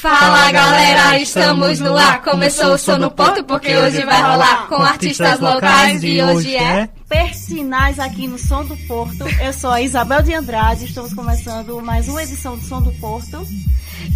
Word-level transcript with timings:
Fala 0.00 0.50
galera, 0.50 1.20
estamos 1.20 1.78
no 1.78 1.94
ar. 1.94 2.22
Começou 2.22 2.72
o 2.72 2.78
som 2.78 2.96
no 2.96 3.10
ponto 3.10 3.44
porque 3.44 3.76
hoje 3.76 4.02
vai 4.02 4.22
rolar 4.22 4.66
com 4.66 4.76
artistas 4.76 5.38
locais 5.38 6.02
e 6.02 6.22
hoje 6.22 6.56
é 6.56 6.88
Persinais 7.06 7.98
aqui 7.98 8.26
no 8.26 8.38
Som 8.38 8.64
do 8.64 8.74
Porto. 8.86 9.26
Eu 9.44 9.52
sou 9.52 9.70
a 9.70 9.82
Isabel 9.82 10.22
de 10.22 10.32
Andrade, 10.32 10.86
estamos 10.86 11.12
começando 11.12 11.82
mais 11.82 12.08
uma 12.08 12.22
edição 12.22 12.56
do 12.56 12.64
Som 12.64 12.80
do 12.80 12.92
Porto. 12.92 13.46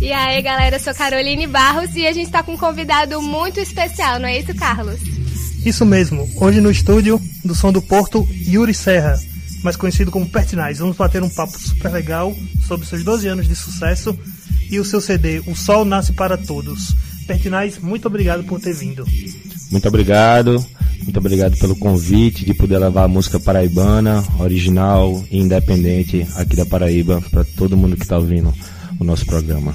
E 0.01 0.11
aí 0.11 0.41
galera, 0.41 0.77
eu 0.77 0.81
sou 0.81 0.95
Caroline 0.95 1.47
Barros 1.47 1.95
e 1.95 2.07
a 2.07 2.13
gente 2.15 2.27
está 2.27 2.43
com 2.43 2.55
um 2.55 2.57
convidado 2.57 3.21
muito 3.21 3.61
especial, 3.61 4.19
não 4.19 4.29
é 4.29 4.39
isso, 4.39 4.55
Carlos? 4.55 4.99
Isso 5.67 5.85
mesmo, 5.85 6.27
hoje 6.41 6.63
no 6.63 6.71
estúdio 6.71 7.21
do 7.45 7.55
Som 7.55 7.73
do 7.73 7.83
Porto, 7.83 8.27
Yuri 8.49 8.73
Serra, 8.73 9.19
mais 9.63 9.77
conhecido 9.77 10.11
como 10.11 10.27
Pertinaz. 10.27 10.79
Vamos 10.79 10.97
bater 10.97 11.23
um 11.23 11.29
papo 11.29 11.59
super 11.59 11.93
legal 11.93 12.35
sobre 12.67 12.87
seus 12.87 13.05
12 13.05 13.29
anos 13.29 13.47
de 13.47 13.55
sucesso 13.55 14.19
e 14.71 14.79
o 14.79 14.85
seu 14.85 15.01
CD 15.01 15.41
O 15.47 15.55
Sol 15.55 15.85
Nasce 15.85 16.13
para 16.13 16.37
Todos. 16.37 16.95
Pertinaz, 17.27 17.79
muito 17.79 18.07
obrigado 18.07 18.45
por 18.45 18.61
ter 18.61 18.75
vindo. 18.75 19.07
Muito 19.71 19.89
obrigado, 19.89 20.65
muito 21.03 21.19
obrigado 21.19 21.57
pelo 21.59 21.77
convite 21.77 22.45
de 22.45 22.55
poder 22.55 22.79
levar 22.79 23.05
a 23.05 23.09
música 23.09 23.41
paraibana, 23.41 24.25
original 24.39 25.25
e 25.31 25.39
independente 25.39 26.27
aqui 26.37 26.55
da 26.55 26.67
Paraíba 26.67 27.23
para 27.31 27.45
todo 27.45 27.77
mundo 27.77 27.97
que 27.97 28.03
está 28.03 28.17
ouvindo 28.17 28.53
o 28.99 29.05
nosso 29.05 29.25
programa. 29.27 29.75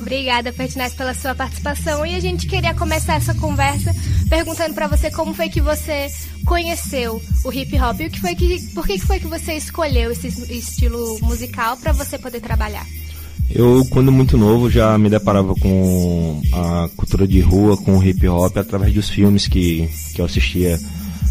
Obrigada, 0.00 0.52
Pertinaz, 0.52 0.94
pela 0.94 1.12
sua 1.12 1.34
participação. 1.34 2.06
E 2.06 2.14
a 2.14 2.20
gente 2.20 2.46
queria 2.46 2.72
começar 2.72 3.16
essa 3.16 3.34
conversa 3.34 3.94
perguntando 4.28 4.74
para 4.74 4.86
você 4.86 5.10
como 5.10 5.34
foi 5.34 5.48
que 5.48 5.60
você 5.60 6.10
conheceu 6.44 7.20
o 7.44 7.52
hip 7.52 7.78
hop 7.78 8.00
e 8.00 8.06
o 8.06 8.10
que 8.10 8.20
foi 8.20 8.34
que, 8.34 8.60
por 8.74 8.86
que 8.86 8.98
foi 8.98 9.18
que 9.18 9.26
você 9.26 9.54
escolheu 9.54 10.10
esse 10.10 10.28
estilo 10.28 11.18
musical 11.20 11.76
para 11.76 11.92
você 11.92 12.16
poder 12.16 12.40
trabalhar? 12.40 12.86
Eu, 13.50 13.84
quando 13.90 14.12
muito 14.12 14.36
novo, 14.36 14.70
já 14.70 14.96
me 14.98 15.08
deparava 15.08 15.54
com 15.54 16.40
a 16.52 16.88
cultura 16.94 17.26
de 17.26 17.40
rua, 17.40 17.76
com 17.76 17.96
o 17.96 18.04
hip 18.04 18.28
hop, 18.28 18.56
através 18.58 18.92
dos 18.92 19.08
filmes 19.08 19.48
que, 19.48 19.88
que 20.14 20.20
eu 20.20 20.26
assistia 20.26 20.78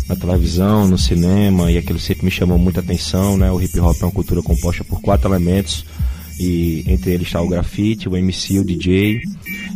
na 0.10 0.16
televisão, 0.16 0.88
no 0.88 0.98
cinema, 0.98 1.72
e 1.72 1.78
aquilo 1.78 2.00
sempre 2.00 2.26
me 2.26 2.32
chamou 2.32 2.58
muita 2.58 2.80
atenção, 2.80 3.38
né? 3.38 3.52
O 3.52 3.62
hip 3.62 3.80
hop 3.80 3.96
é 4.02 4.06
uma 4.06 4.12
cultura 4.12 4.42
composta 4.42 4.84
por 4.84 5.00
quatro 5.00 5.30
elementos, 5.30 5.86
e 6.40 6.84
entre 6.88 7.12
eles 7.12 7.28
está 7.28 7.42
o 7.42 7.48
grafite, 7.48 8.10
o 8.10 8.18
MC, 8.18 8.60
o 8.60 8.66
DJ 8.66 9.22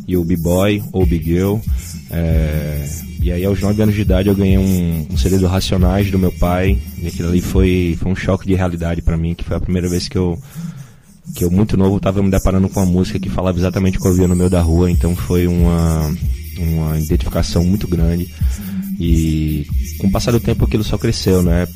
e 0.07 0.17
o 0.17 0.23
b-boy 0.23 0.83
ou 0.91 1.05
big 1.05 1.23
girl. 1.23 1.57
É, 2.09 2.89
e 3.21 3.31
aí 3.31 3.45
aos 3.45 3.61
9 3.61 3.83
anos 3.83 3.95
de 3.95 4.01
idade 4.01 4.29
eu 4.29 4.35
ganhei 4.35 4.57
um, 4.57 5.07
um 5.11 5.17
CD 5.17 5.37
do 5.37 5.47
Racionais 5.47 6.09
do 6.09 6.17
meu 6.17 6.31
pai, 6.31 6.79
e 7.01 7.07
aquilo 7.07 7.29
ali 7.29 7.41
foi, 7.41 7.95
foi 7.99 8.11
um 8.11 8.15
choque 8.15 8.47
de 8.47 8.55
realidade 8.55 9.01
para 9.01 9.15
mim, 9.15 9.35
que 9.35 9.43
foi 9.43 9.57
a 9.57 9.61
primeira 9.61 9.87
vez 9.87 10.07
que 10.07 10.17
eu 10.17 10.39
que 11.35 11.43
eu 11.43 11.51
muito 11.51 11.77
novo 11.77 11.97
estava 11.97 12.21
me 12.21 12.29
deparando 12.29 12.67
com 12.69 12.79
uma 12.79 12.91
música 12.91 13.19
que 13.19 13.29
falava 13.29 13.57
exatamente 13.57 13.97
o 13.97 14.01
que 14.01 14.07
eu 14.07 14.13
via 14.13 14.27
no 14.27 14.35
meio 14.35 14.49
da 14.49 14.61
rua, 14.61 14.89
então 14.89 15.15
foi 15.15 15.47
uma, 15.47 16.13
uma 16.57 16.99
identificação 16.99 17.63
muito 17.63 17.87
grande. 17.87 18.27
E 18.99 19.65
com 19.97 20.07
o 20.07 20.11
passar 20.11 20.31
do 20.31 20.39
tempo 20.39 20.65
aquilo 20.65 20.83
só 20.83 20.97
cresceu, 20.97 21.41
né? 21.41 21.67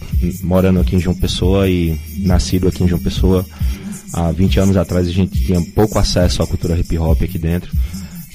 Morando 0.43 0.79
aqui 0.79 0.95
em 0.95 0.99
João 0.99 1.15
Pessoa 1.15 1.67
e 1.69 1.99
nascido 2.19 2.67
aqui 2.67 2.83
em 2.83 2.87
João 2.87 3.01
Pessoa, 3.01 3.45
há 4.13 4.31
20 4.31 4.59
anos 4.59 4.77
atrás 4.77 5.07
a 5.07 5.11
gente 5.11 5.43
tinha 5.43 5.61
pouco 5.73 5.97
acesso 5.97 6.43
à 6.43 6.47
cultura 6.47 6.77
hip 6.77 6.97
hop 6.97 7.21
aqui 7.23 7.39
dentro. 7.39 7.71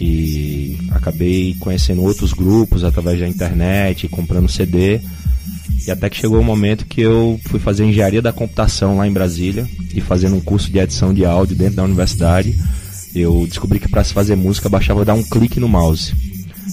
E 0.01 0.79
acabei 0.93 1.55
conhecendo 1.61 2.03
outros 2.03 2.33
grupos 2.33 2.85
através 2.85 3.21
da 3.21 3.29
internet, 3.29 4.09
comprando 4.09 4.49
CD 4.49 5.01
e 5.87 5.91
até 5.91 6.11
que 6.11 6.17
chegou 6.17 6.41
o 6.41 6.45
momento 6.45 6.85
que 6.87 7.01
eu 7.01 7.41
fui 7.47 7.59
fazer 7.59 7.85
engenharia 7.85 8.21
da 8.21 8.33
computação 8.33 8.97
lá 8.97 9.07
em 9.07 9.13
Brasília 9.13 9.69
e 9.95 10.01
fazendo 10.01 10.37
um 10.37 10.41
curso 10.41 10.71
de 10.71 10.79
edição 10.79 11.13
de 11.15 11.25
áudio 11.25 11.57
dentro 11.57 11.77
da 11.77 11.85
universidade, 11.85 12.55
eu 13.15 13.47
descobri 13.49 13.81
que 13.81 13.89
para 13.89 14.05
se 14.05 14.13
fazer 14.13 14.37
música 14.37 14.69
bastava 14.69 15.05
dar 15.05 15.15
um 15.15 15.23
clique 15.23 15.59
no 15.59 15.69
mouse. 15.69 16.15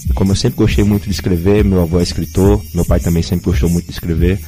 E 0.08 0.12
como 0.12 0.32
eu 0.32 0.36
sempre 0.36 0.58
gostei 0.58 0.84
muito 0.84 1.04
de 1.04 1.10
escrever, 1.10 1.64
meu 1.64 1.82
avô 1.82 1.98
é 1.98 2.02
escritor, 2.02 2.62
meu 2.74 2.84
pai 2.84 3.00
também 3.00 3.22
sempre 3.22 3.46
gostou 3.46 3.68
muito 3.68 3.86
de 3.86 3.92
escrever, 3.92 4.38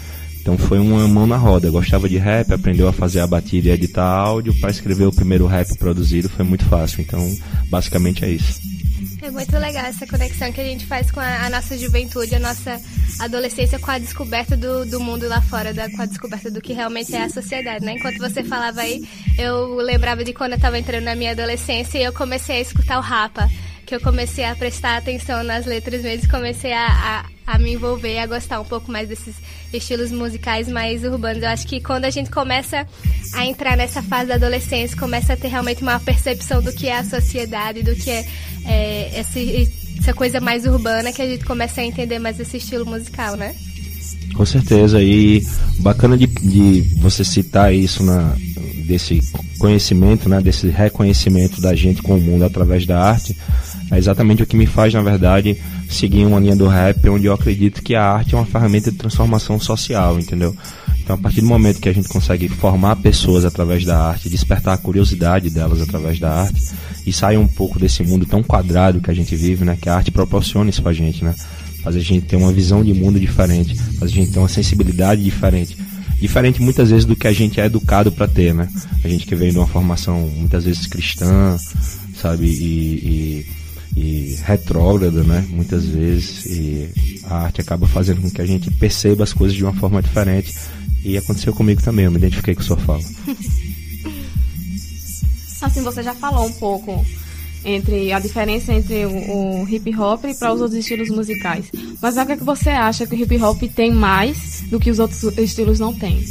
então 0.50 0.66
foi 0.66 0.80
uma 0.80 1.06
mão 1.06 1.28
na 1.28 1.36
roda. 1.36 1.70
Gostava 1.70 2.08
de 2.08 2.18
rap, 2.18 2.52
aprendeu 2.52 2.88
a 2.88 2.92
fazer 2.92 3.20
a 3.20 3.27
batida 3.27 3.68
e 3.68 3.70
editar 3.70 4.05
áudio. 4.05 4.52
Para 4.58 4.70
escrever 4.70 5.05
o 5.05 5.12
primeiro 5.12 5.46
rap 5.46 5.78
produzido 5.78 6.28
foi 6.28 6.44
muito 6.44 6.64
fácil. 6.64 7.02
Então, 7.02 7.20
basicamente 7.66 8.24
é 8.24 8.30
isso. 8.30 8.60
É 9.22 9.30
muito 9.30 9.56
legal 9.56 9.84
essa 9.84 10.06
conexão 10.06 10.50
que 10.50 10.60
a 10.60 10.64
gente 10.64 10.86
faz 10.86 11.10
com 11.12 11.20
a, 11.20 11.46
a 11.46 11.50
nossa 11.50 11.78
juventude, 11.78 12.34
a 12.34 12.40
nossa 12.40 12.80
adolescência 13.20 13.78
com 13.78 13.92
a 13.92 13.98
descoberta 13.98 14.56
do, 14.56 14.84
do 14.84 14.98
mundo 14.98 15.28
lá 15.28 15.40
fora, 15.40 15.72
da, 15.72 15.89
com 15.89 16.02
a 16.02 16.06
descoberta 16.06 16.50
do 16.50 16.60
que 16.60 16.72
realmente 16.72 17.14
é 17.14 17.22
a 17.22 17.28
sociedade, 17.28 17.84
né? 17.84 17.92
Enquanto 17.92 18.18
você 18.18 18.42
falava 18.42 18.80
aí, 18.80 19.06
eu 19.39 19.77
lembrava 19.77 20.24
de 20.24 20.33
quando 20.33 20.52
eu 20.52 20.56
estava 20.56 20.78
entrando 20.78 21.05
na 21.05 21.14
minha 21.14 21.30
adolescência 21.30 21.98
e 21.98 22.02
eu 22.02 22.12
comecei 22.12 22.56
a 22.56 22.60
escutar 22.60 22.98
o 22.98 23.02
Rapa, 23.02 23.48
que 23.86 23.94
eu 23.94 24.00
comecei 24.00 24.44
a 24.44 24.56
prestar 24.56 24.96
atenção 24.96 25.44
nas 25.44 25.64
letras 25.64 26.02
mesmo, 26.02 26.28
comecei 26.28 26.72
a, 26.72 26.86
a, 26.86 27.24
a 27.50 27.58
me 27.58 27.72
envolver, 27.72 28.16
a 28.18 28.27
gostar 28.27 28.61
um 28.61 28.64
pouco 28.64 28.92
mais 28.92 29.08
desses 29.08 29.34
estilos 29.72 30.12
musicais 30.12 30.68
mais 30.68 31.02
urbanos. 31.02 31.42
Eu 31.42 31.48
acho 31.48 31.66
que 31.66 31.80
quando 31.80 32.05
a 32.05 32.11
gente 32.11 32.30
começa 32.30 32.86
a 33.34 33.44
entrar 33.44 33.77
nessa 33.77 34.00
fase 34.00 34.28
da 34.28 34.36
adolescência, 34.36 34.96
começa 34.96 35.33
a 35.33 35.36
ter 35.36 35.48
realmente 35.48 35.83
uma 35.83 35.98
percepção 35.98 36.62
do 36.62 36.72
que 36.72 36.86
é 36.86 36.96
a 36.96 37.05
sociedade, 37.05 37.83
do 37.83 37.96
que 37.96 38.08
é, 38.08 38.24
é 38.64 39.18
essa 39.98 40.14
coisa 40.14 40.40
mais 40.40 40.64
urbana, 40.64 41.12
que 41.12 41.20
a 41.20 41.27
gente 41.27 41.44
começa 41.44 41.80
a 41.80 41.84
entender 41.84 42.20
mais 42.20 42.39
esse 42.39 42.58
estilo 42.58 42.86
musical, 42.86 43.36
né? 43.36 43.52
Com 44.34 44.46
certeza, 44.46 45.02
e 45.02 45.44
bacana 45.80 46.16
de, 46.16 46.27
de 46.27 46.83
você 46.98 47.24
citar 47.24 47.74
isso 47.74 48.05
na, 48.05 48.36
desse 48.86 49.20
conhecimento, 49.58 50.28
né, 50.28 50.40
desse 50.40 50.68
reconhecimento 50.68 51.60
da 51.60 51.74
gente 51.74 52.00
com 52.00 52.16
o 52.16 52.20
mundo 52.20 52.44
através 52.44 52.86
da 52.86 53.02
arte, 53.02 53.36
é 53.90 53.98
exatamente 53.98 54.42
o 54.42 54.46
que 54.46 54.56
me 54.56 54.66
faz, 54.66 54.94
na 54.94 55.02
verdade, 55.02 55.60
seguir 55.90 56.24
uma 56.24 56.39
linha 56.39 56.56
do 56.56 56.68
rap, 56.68 57.08
onde 57.08 57.27
eu 57.27 57.33
acredito 57.33 57.83
que 57.83 57.95
a 57.95 58.05
arte 58.05 58.34
é 58.34 58.39
uma 58.39 58.46
ferramenta 58.46 58.90
de 58.90 58.96
transformação 58.96 59.58
social, 59.58 60.18
entendeu? 60.18 60.56
Então, 61.02 61.17
a 61.17 61.18
partir 61.18 61.40
do 61.40 61.48
momento 61.48 61.80
que 61.80 61.89
a 61.89 61.92
gente 61.92 62.08
consegue 62.08 62.48
formar 62.48 62.95
pessoas 62.96 63.45
através 63.45 63.84
da 63.84 63.98
arte, 63.98 64.28
despertar 64.28 64.74
a 64.74 64.78
curiosidade 64.78 65.51
delas 65.51 65.80
através 65.80 66.20
da 66.20 66.33
arte, 66.33 66.62
e 67.05 67.12
sair 67.12 67.36
um 67.36 67.48
pouco 67.48 67.78
desse 67.78 68.05
mundo 68.05 68.24
tão 68.24 68.42
quadrado 68.42 69.01
que 69.01 69.11
a 69.11 69.14
gente 69.14 69.34
vive, 69.34 69.64
né? 69.64 69.77
Que 69.80 69.89
a 69.89 69.96
arte 69.96 70.12
proporciona 70.12 70.70
isso 70.70 70.83
pra 70.83 70.92
gente, 70.92 71.24
né? 71.24 71.34
Faz 71.83 71.96
a 71.96 72.01
gente 72.01 72.27
ter 72.27 72.36
uma 72.36 72.52
visão 72.52 72.84
de 72.84 72.95
mundo 72.95 73.18
diferente, 73.18 73.74
faz 73.98 74.12
a 74.12 74.14
gente 74.14 74.30
ter 74.30 74.39
uma 74.39 74.48
sensibilidade 74.48 75.24
diferente. 75.24 75.77
Diferente 76.20 76.62
muitas 76.62 76.90
vezes 76.90 77.07
do 77.07 77.17
que 77.17 77.27
a 77.27 77.33
gente 77.33 77.61
é 77.61 77.64
educado 77.64 78.12
para 78.12 78.28
ter, 78.28 78.55
né? 78.55 78.68
A 79.02 79.08
gente 79.08 79.27
que 79.27 79.34
vem 79.34 79.51
de 79.51 79.58
uma 79.58 79.67
formação 79.67 80.20
muitas 80.36 80.64
vezes 80.64 80.86
cristã, 80.86 81.57
sabe? 82.14 82.46
e, 82.46 83.46
e 83.46 83.59
e 83.96 84.39
retrógrada, 84.45 85.23
né? 85.23 85.46
Muitas 85.51 85.84
vezes 85.84 86.46
e 86.46 86.89
a 87.24 87.45
arte 87.45 87.61
acaba 87.61 87.86
fazendo 87.86 88.23
com 88.23 88.30
que 88.30 88.40
a 88.40 88.46
gente 88.46 88.70
perceba 88.73 89.24
as 89.24 89.33
coisas 89.33 89.56
de 89.56 89.64
uma 89.64 89.74
forma 89.74 90.02
diferente 90.02 90.55
e 91.05 91.17
aconteceu 91.17 91.52
comigo 91.52 91.83
também. 91.83 92.05
Eu 92.05 92.11
me 92.11 92.18
identifiquei 92.18 92.55
com 92.55 92.62
sua 92.62 92.77
fala. 92.77 93.02
assim, 95.62 95.83
você 95.83 96.02
já 96.02 96.14
falou 96.14 96.46
um 96.46 96.52
pouco 96.52 97.05
entre 97.64 98.11
a 98.12 98.18
diferença 98.18 98.73
entre 98.73 99.05
o, 99.05 99.62
o 99.62 99.68
hip 99.68 99.95
hop 99.96 100.24
e 100.24 100.34
para 100.34 100.52
os 100.52 100.61
outros 100.61 100.78
estilos 100.78 101.11
musicais. 101.11 101.67
Mas 102.01 102.17
o 102.17 102.27
que, 102.27 102.33
é 102.33 102.36
que 102.36 102.45
você 102.45 102.70
acha 102.70 103.07
que 103.07 103.14
o 103.14 103.18
hip 103.18 103.36
hop 103.42 103.62
tem 103.74 103.92
mais 103.92 104.62
do 104.68 104.80
que 104.80 104.90
os 104.90 104.98
outros 104.98 105.22
estilos 105.39 105.78
não 105.78 105.92
têm? 105.92 106.24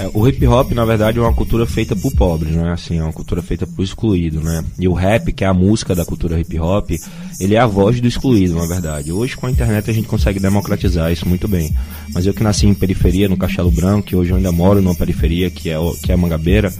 É, 0.00 0.10
o 0.14 0.26
hip 0.26 0.46
hop, 0.46 0.72
na 0.72 0.86
verdade, 0.86 1.18
é 1.18 1.20
uma 1.20 1.34
cultura 1.34 1.66
feita 1.66 1.94
por 1.94 2.10
pobres, 2.12 2.56
né? 2.56 2.72
Assim, 2.72 2.98
é 2.98 3.02
uma 3.02 3.12
cultura 3.12 3.42
feita 3.42 3.66
por 3.66 3.82
excluído, 3.82 4.40
né? 4.40 4.64
E 4.78 4.88
o 4.88 4.94
rap, 4.94 5.30
que 5.30 5.44
é 5.44 5.46
a 5.46 5.52
música 5.52 5.94
da 5.94 6.06
cultura 6.06 6.40
hip 6.40 6.58
hop, 6.58 6.92
ele 7.38 7.54
é 7.54 7.58
a 7.58 7.66
voz 7.66 8.00
do 8.00 8.08
excluído, 8.08 8.54
na 8.54 8.64
verdade. 8.64 9.12
Hoje, 9.12 9.36
com 9.36 9.46
a 9.46 9.50
internet, 9.50 9.90
a 9.90 9.92
gente 9.92 10.08
consegue 10.08 10.40
democratizar 10.40 11.12
isso 11.12 11.28
muito 11.28 11.46
bem. 11.46 11.70
Mas 12.14 12.24
eu 12.24 12.32
que 12.32 12.42
nasci 12.42 12.66
em 12.66 12.72
periferia, 12.72 13.28
no 13.28 13.36
Castelo 13.36 13.70
Branco, 13.70 14.06
que 14.06 14.16
hoje 14.16 14.30
eu 14.30 14.38
ainda 14.38 14.50
moro 14.50 14.80
numa 14.80 14.94
periferia, 14.94 15.50
que 15.50 15.68
é, 15.68 15.76
que 16.02 16.10
é 16.10 16.16
Mangabeira, 16.16 16.72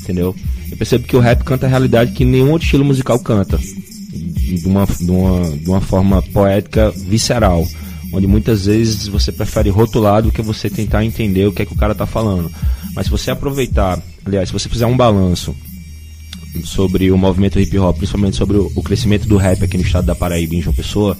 entendeu? 0.00 0.34
Eu 0.68 0.76
percebo 0.76 1.06
que 1.06 1.16
o 1.16 1.20
rap 1.20 1.44
canta 1.44 1.66
a 1.66 1.68
realidade 1.68 2.10
que 2.10 2.24
nenhum 2.24 2.50
outro 2.50 2.64
estilo 2.64 2.84
musical 2.84 3.20
canta. 3.20 3.58
De 3.58 4.66
uma, 4.66 4.86
de 4.86 5.10
uma, 5.10 5.50
de 5.50 5.70
uma 5.70 5.80
forma 5.80 6.22
poética 6.22 6.90
visceral 6.90 7.64
onde 8.16 8.26
muitas 8.26 8.64
vezes 8.64 9.08
você 9.08 9.30
prefere 9.30 9.68
rotular 9.68 10.22
do 10.22 10.32
que 10.32 10.40
você 10.40 10.70
tentar 10.70 11.04
entender 11.04 11.46
o 11.46 11.52
que 11.52 11.62
é 11.62 11.66
que 11.66 11.72
o 11.74 11.76
cara 11.76 11.92
está 11.92 12.06
falando. 12.06 12.50
Mas 12.94 13.06
se 13.06 13.10
você 13.10 13.30
aproveitar, 13.30 14.02
aliás, 14.24 14.48
se 14.48 14.52
você 14.52 14.68
fizer 14.70 14.86
um 14.86 14.96
balanço 14.96 15.54
sobre 16.64 17.10
o 17.10 17.18
movimento 17.18 17.60
hip 17.60 17.78
hop, 17.78 17.98
principalmente 17.98 18.36
sobre 18.36 18.56
o, 18.56 18.82
crescimento 18.82 19.28
do 19.28 19.36
rap 19.36 19.62
aqui 19.62 19.76
no 19.76 19.84
estado 19.84 20.06
da 20.06 20.14
Paraíba, 20.14 20.54
em 20.54 20.62
João 20.62 20.74
Pessoa, 20.74 21.16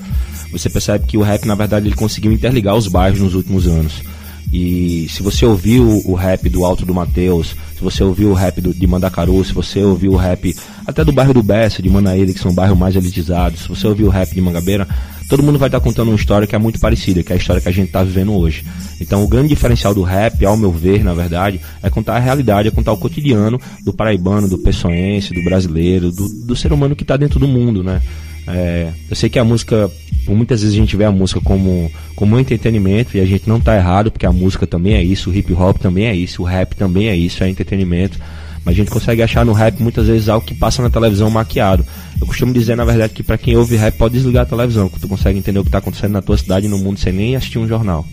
você 0.51 0.71
percebe 0.71 1.07
que 1.07 1.19
o 1.19 1.23
rap, 1.23 1.45
na 1.45 1.55
verdade, 1.55 1.87
ele 1.87 1.95
conseguiu 1.95 2.33
interligar 2.33 2.75
os 2.75 2.89
bairros 2.89 3.21
nos 3.21 3.35
últimos 3.35 3.67
anos. 3.67 4.03
E 4.51 5.07
se 5.11 5.23
você 5.23 5.45
ouviu 5.45 6.01
o 6.07 6.15
rap 6.15 6.49
do 6.49 6.65
Alto 6.65 6.87
do 6.87 6.95
Mateus, 6.95 7.55
se 7.77 7.83
você 7.83 8.03
ouviu 8.03 8.31
o 8.31 8.35
rap 8.35 8.61
do, 8.61 8.73
de 8.73 8.87
Mandacaru, 8.87 9.45
se 9.45 9.53
você 9.53 9.83
ouviu 9.83 10.13
o 10.13 10.17
rap 10.17 10.57
até 10.87 11.05
do 11.05 11.13
bairro 11.13 11.35
do 11.35 11.43
Bessa, 11.43 11.83
de 11.83 11.91
Manaíra, 11.91 12.33
que 12.33 12.39
são 12.39 12.55
bairros 12.55 12.79
mais 12.79 12.97
elitizados, 12.97 13.63
se 13.63 13.69
você 13.69 13.87
ouviu 13.87 14.07
o 14.07 14.11
rap 14.11 14.33
de 14.33 14.41
Mangabeira, 14.41 14.89
todo 15.29 15.43
mundo 15.43 15.59
vai 15.59 15.69
estar 15.69 15.81
contando 15.81 16.09
uma 16.09 16.17
história 16.17 16.47
que 16.47 16.55
é 16.55 16.59
muito 16.59 16.79
parecida, 16.79 17.23
que 17.23 17.33
é 17.33 17.37
a 17.37 17.39
história 17.39 17.61
que 17.61 17.69
a 17.69 17.73
gente 17.73 17.89
está 17.89 18.03
vivendo 18.03 18.33
hoje. 18.33 18.65
Então 19.01 19.23
o 19.25 19.29
grande 19.29 19.49
diferencial 19.49 19.95
do 19.95 20.03
rap, 20.03 20.45
ao 20.45 20.57
meu 20.57 20.71
ver, 20.71 21.03
na 21.03 21.15
verdade, 21.15 21.61
é 21.83 21.91
contar 21.91 22.17
a 22.17 22.19
realidade, 22.19 22.69
é 22.69 22.71
contar 22.71 22.93
o 22.93 22.97
cotidiano 22.97 23.61
do 23.85 23.93
paraibano, 23.93 24.49
do 24.49 24.59
pessoense, 24.59 25.35
do 25.35 25.43
brasileiro, 25.43 26.11
do, 26.11 26.29
do 26.29 26.57
ser 26.57 26.73
humano 26.73 26.97
que 26.97 27.03
está 27.03 27.17
dentro 27.17 27.39
do 27.39 27.49
mundo, 27.49 27.83
né? 27.83 28.01
É, 28.47 28.93
eu 29.11 29.17
sei 29.17 29.29
que 29.29 29.39
a 29.39 29.45
música, 29.45 29.91
muitas 30.29 30.63
vezes 30.63 30.77
a 30.77 30.81
gente 30.81 30.97
vê 30.97 31.05
a 31.05 31.11
música 31.11 31.41
como, 31.41 31.91
como 32.15 32.37
um 32.37 32.39
entretenimento 32.39 33.17
e 33.17 33.21
a 33.21 33.27
gente 33.27 33.49
não 33.49 33.57
está 33.57 33.77
errado, 33.77 34.11
porque 34.11 34.27
a 34.27 34.33
música 34.33 34.67
também 34.67 34.95
é 34.95 35.03
isso, 35.03 35.31
o 35.31 35.35
hip 35.35 35.53
hop 35.53 35.79
também 35.79 36.07
é 36.07 36.15
isso, 36.15 36.43
o 36.43 36.45
rap 36.45 36.77
também 36.77 37.09
é 37.09 37.17
isso, 37.17 37.43
é 37.43 37.49
entretenimento. 37.49 38.19
Mas 38.67 38.75
a 38.75 38.79
gente 38.79 38.91
consegue 38.91 39.23
achar 39.23 39.45
no 39.45 39.53
rap 39.53 39.81
muitas 39.81 40.09
vezes 40.09 40.29
algo 40.29 40.45
que 40.45 40.53
passa 40.53 40.83
na 40.83 40.91
televisão 40.91 41.31
maquiado. 41.31 41.87
Eu 42.21 42.27
costumo 42.27 42.53
dizer, 42.53 42.77
na 42.77 42.85
verdade, 42.85 43.13
que 43.13 43.23
para 43.23 43.39
quem 43.39 43.57
ouve 43.57 43.77
rap 43.77 43.97
pode 43.97 44.15
desligar 44.15 44.43
a 44.43 44.47
televisão, 44.47 44.89
que 44.89 44.99
tu 44.99 45.07
consegue 45.07 45.39
entender 45.39 45.61
o 45.61 45.63
que 45.63 45.69
está 45.69 45.79
acontecendo 45.79 46.11
na 46.11 46.21
tua 46.21 46.37
cidade 46.37 46.67
e 46.67 46.69
no 46.69 46.77
mundo 46.77 46.99
sem 46.99 47.13
nem 47.13 47.37
assistir 47.37 47.61
um 47.61 47.69
jornal. 47.69 48.05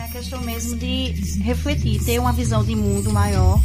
É 0.00 0.02
a 0.02 0.08
questão 0.08 0.42
mesmo 0.42 0.76
de 0.76 1.14
refletir, 1.44 2.02
ter 2.02 2.18
uma 2.18 2.32
visão 2.32 2.64
de 2.64 2.74
mundo 2.74 3.12
maior 3.12 3.60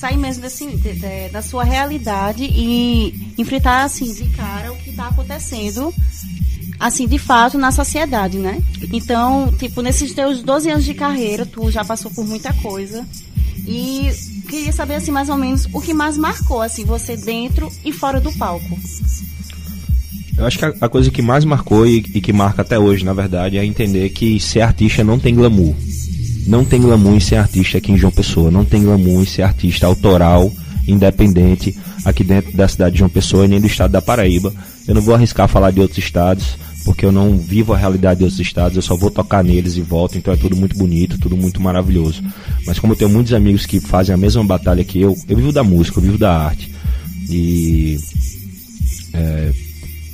sair 0.00 0.16
mesmo 0.16 0.42
desse, 0.42 0.66
de, 0.66 0.94
de, 0.94 1.28
da 1.28 1.42
sua 1.42 1.62
realidade 1.62 2.42
e 2.42 3.34
enfrentar 3.38 3.84
assim 3.84 4.12
de 4.12 4.24
cara 4.30 4.72
o 4.72 4.76
que 4.78 4.90
está 4.90 5.06
acontecendo 5.06 5.94
assim 6.78 7.06
de 7.06 7.18
fato 7.18 7.58
na 7.58 7.70
sociedade, 7.70 8.38
né? 8.38 8.62
Então, 8.92 9.52
tipo, 9.58 9.82
nesses 9.82 10.12
teus 10.12 10.42
12 10.42 10.70
anos 10.70 10.84
de 10.84 10.94
carreira, 10.94 11.46
tu 11.46 11.70
já 11.70 11.84
passou 11.84 12.10
por 12.10 12.26
muita 12.26 12.52
coisa 12.54 13.06
e 13.66 14.10
queria 14.48 14.72
saber 14.72 14.94
assim 14.94 15.10
mais 15.10 15.28
ou 15.28 15.36
menos 15.36 15.68
o 15.72 15.80
que 15.80 15.94
mais 15.94 16.18
marcou 16.18 16.60
assim 16.60 16.84
você 16.84 17.16
dentro 17.16 17.70
e 17.84 17.92
fora 17.92 18.20
do 18.20 18.32
palco. 18.32 18.78
Eu 20.36 20.46
acho 20.46 20.58
que 20.58 20.64
a, 20.64 20.74
a 20.80 20.88
coisa 20.88 21.10
que 21.10 21.22
mais 21.22 21.44
marcou 21.44 21.86
e, 21.86 21.98
e 21.98 22.20
que 22.20 22.32
marca 22.32 22.62
até 22.62 22.78
hoje, 22.78 23.04
na 23.04 23.12
verdade, 23.12 23.58
é 23.58 23.64
entender 23.64 24.08
que 24.10 24.40
ser 24.40 24.60
artista 24.62 25.04
não 25.04 25.18
tem 25.18 25.34
glamour. 25.34 25.74
Não 26.46 26.64
tem 26.64 26.80
glamour 26.80 27.14
em 27.14 27.20
ser 27.20 27.36
artista 27.36 27.78
aqui 27.78 27.92
em 27.92 27.96
João 27.96 28.12
Pessoa, 28.12 28.50
não 28.50 28.64
tem 28.64 28.82
glamour 28.82 29.22
em 29.22 29.26
ser 29.26 29.42
artista 29.42 29.86
autoral, 29.86 30.52
independente 30.86 31.76
aqui 32.04 32.24
dentro 32.24 32.56
da 32.56 32.66
cidade 32.68 32.92
de 32.92 32.98
João 32.98 33.10
Pessoa 33.10 33.44
e 33.44 33.48
nem 33.48 33.60
do 33.60 33.66
estado 33.66 33.90
da 33.90 34.02
Paraíba. 34.02 34.52
Eu 34.86 34.94
não 34.94 35.02
vou 35.02 35.14
arriscar 35.14 35.48
falar 35.48 35.70
de 35.70 35.80
outros 35.80 35.98
estados, 35.98 36.56
porque 36.84 37.04
eu 37.04 37.12
não 37.12 37.36
vivo 37.38 37.72
a 37.72 37.76
realidade 37.76 38.18
de 38.18 38.24
outros 38.24 38.40
estados, 38.40 38.76
eu 38.76 38.82
só 38.82 38.96
vou 38.96 39.10
tocar 39.10 39.44
neles 39.44 39.76
e 39.76 39.80
volto, 39.80 40.18
então 40.18 40.34
é 40.34 40.36
tudo 40.36 40.56
muito 40.56 40.76
bonito, 40.76 41.18
tudo 41.18 41.36
muito 41.36 41.60
maravilhoso. 41.60 42.22
Mas 42.66 42.78
como 42.78 42.92
eu 42.92 42.96
tenho 42.96 43.10
muitos 43.10 43.32
amigos 43.32 43.66
que 43.66 43.80
fazem 43.80 44.14
a 44.14 44.18
mesma 44.18 44.42
batalha 44.44 44.84
que 44.84 45.00
eu, 45.00 45.16
eu 45.28 45.36
vivo 45.36 45.52
da 45.52 45.62
música, 45.62 45.98
eu 45.98 46.02
vivo 46.02 46.18
da 46.18 46.36
arte. 46.36 46.72
E 47.28 47.98
é, 49.12 49.52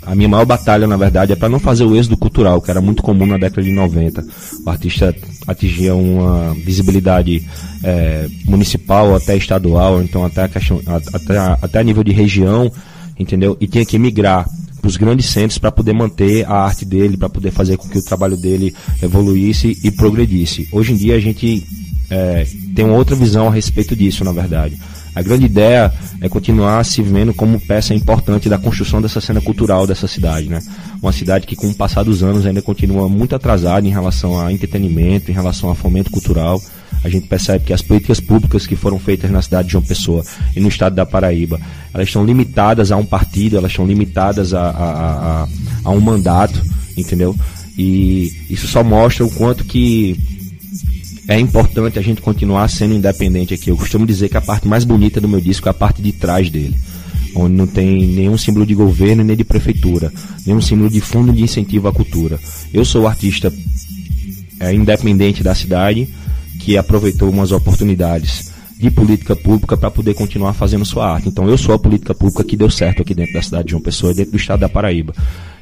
a 0.09 0.15
minha 0.15 0.29
maior 0.29 0.47
batalha, 0.47 0.87
na 0.87 0.97
verdade, 0.97 1.33
é 1.33 1.37
para 1.37 1.51
não 1.51 1.59
fazer 1.59 1.85
o 1.85 1.95
êxodo 1.95 2.17
cultural, 2.17 2.63
que 2.63 2.71
era 2.71 2.81
muito 2.81 3.03
comum 3.03 3.27
na 3.27 3.37
década 3.37 3.63
de 3.63 3.71
90. 3.71 4.25
O 4.65 4.71
artista 4.71 5.15
atingia 5.47 5.95
uma 5.95 6.55
visibilidade 6.55 7.47
é, 7.85 8.27
municipal, 8.47 9.15
até 9.15 9.37
estadual, 9.37 10.03
então 10.03 10.25
até 10.25 10.45
a, 10.45 10.49
questão, 10.49 10.81
até, 10.87 11.39
até 11.61 11.79
a 11.79 11.83
nível 11.83 12.03
de 12.03 12.13
região, 12.13 12.73
entendeu? 13.19 13.55
E 13.61 13.67
tinha 13.67 13.85
que 13.85 13.99
migrar 13.99 14.49
para 14.81 14.89
os 14.89 14.97
grandes 14.97 15.27
centros 15.27 15.59
para 15.59 15.71
poder 15.71 15.93
manter 15.93 16.47
a 16.47 16.55
arte 16.55 16.87
dele, 16.87 17.19
para 17.19 17.29
poder 17.29 17.51
fazer 17.51 17.77
com 17.77 17.87
que 17.87 17.99
o 17.99 18.05
trabalho 18.05 18.37
dele 18.37 18.75
evoluísse 19.03 19.79
e 19.85 19.91
progredisse. 19.91 20.67
Hoje 20.73 20.95
em 20.95 20.97
dia 20.97 21.17
a 21.17 21.21
gente 21.21 21.67
é, 22.09 22.47
tem 22.75 22.87
uma 22.87 22.97
outra 22.97 23.15
visão 23.15 23.49
a 23.49 23.51
respeito 23.51 23.95
disso, 23.95 24.25
na 24.25 24.33
verdade. 24.33 24.79
A 25.19 25.23
grande 25.23 25.47
ideia 25.47 25.93
é 26.21 26.29
continuar 26.29 26.85
se 26.85 27.03
vendo 27.03 27.35
como 27.35 27.59
peça 27.59 27.93
importante 27.93 28.49
da 28.49 28.57
construção 28.57 29.03
dessa 29.03 29.21
cena 29.21 29.41
cultural 29.41 29.85
dessa 29.85 30.07
cidade, 30.07 30.49
né? 30.49 30.61
Uma 31.03 31.11
cidade 31.11 31.45
que, 31.45 31.57
com 31.57 31.67
o 31.67 31.75
passar 31.75 32.05
dos 32.05 32.23
anos, 32.23 32.47
ainda 32.47 32.63
continua 32.63 33.09
muito 33.09 33.35
atrasada 33.35 33.85
em 33.85 33.91
relação 33.91 34.41
a 34.41 34.53
entretenimento, 34.53 35.29
em 35.29 35.35
relação 35.35 35.73
a 35.73 35.75
fomento 35.75 36.09
cultural. 36.09 36.63
A 37.03 37.09
gente 37.09 37.27
percebe 37.27 37.65
que 37.65 37.73
as 37.73 37.83
políticas 37.83 38.21
públicas 38.21 38.65
que 38.65 38.77
foram 38.77 38.97
feitas 39.01 39.29
na 39.29 39.43
cidade 39.43 39.67
de 39.67 39.73
João 39.73 39.83
Pessoa 39.83 40.23
e 40.55 40.61
no 40.61 40.69
estado 40.69 40.95
da 40.95 41.05
Paraíba, 41.05 41.61
elas 41.93 42.07
estão 42.07 42.25
limitadas 42.25 42.93
a 42.93 42.97
um 42.97 43.05
partido, 43.05 43.57
elas 43.57 43.73
estão 43.73 43.85
limitadas 43.85 44.55
a, 44.55 44.71
a, 44.71 45.43
a, 45.43 45.49
a 45.83 45.91
um 45.91 46.01
mandato, 46.01 46.63
entendeu? 46.97 47.35
E 47.77 48.33
isso 48.49 48.69
só 48.69 48.85
mostra 48.85 49.27
o 49.27 49.31
quanto 49.31 49.65
que 49.65 50.17
é 51.29 51.39
importante 51.39 51.99
a 51.99 52.03
gente 52.03 52.23
continuar 52.23 52.69
sendo 52.71 52.95
independente 52.95 53.53
aqui. 53.53 53.69
Eu 53.69 53.77
costumo 53.77 54.07
dizer 54.07 54.31
que 54.31 54.39
a 54.39 54.41
parte 54.41 54.67
mais 54.67 54.83
bonita 54.83 55.21
do 55.21 55.29
meu 55.29 55.43
disco 55.43 55.69
é 55.69 55.71
a 55.71 55.75
parte 55.75 56.01
de 56.01 56.11
trás 56.11 56.49
dele, 56.49 56.75
onde 57.35 57.55
não 57.55 57.67
tem 57.67 58.07
nenhum 58.07 58.39
símbolo 58.39 58.65
de 58.65 58.75
governo 58.75 59.23
nem 59.23 59.37
de 59.37 59.45
prefeitura, 59.45 60.11
nenhum 60.47 60.63
símbolo 60.63 60.89
de 60.89 61.03
fundo 61.03 61.31
de 61.31 61.43
incentivo 61.43 61.87
à 61.87 61.93
cultura. 61.93 62.41
Eu 62.73 62.83
sou 62.83 63.07
artista 63.07 63.53
é, 64.59 64.73
independente 64.73 65.43
da 65.43 65.55
cidade 65.55 66.09
que 66.61 66.79
aproveitou 66.79 67.29
umas 67.29 67.53
oportunidades 67.53 68.51
de 68.79 68.91
política 68.91 69.37
pública 69.37 69.77
para 69.77 69.91
poder 69.91 70.15
continuar 70.15 70.55
fazendo 70.55 70.87
sua 70.87 71.13
arte. 71.13 71.29
Então 71.29 71.47
eu 71.47 71.59
sou 71.59 71.75
a 71.75 71.79
política 71.79 72.15
pública 72.15 72.43
que 72.43 72.57
deu 72.57 72.71
certo 72.71 73.03
aqui 73.03 73.13
dentro 73.13 73.35
da 73.35 73.43
cidade 73.43 73.65
de 73.65 73.73
João 73.73 73.83
Pessoa, 73.83 74.15
dentro 74.15 74.33
do 74.33 74.39
estado 74.39 74.61
da 74.61 74.69
Paraíba. 74.69 75.13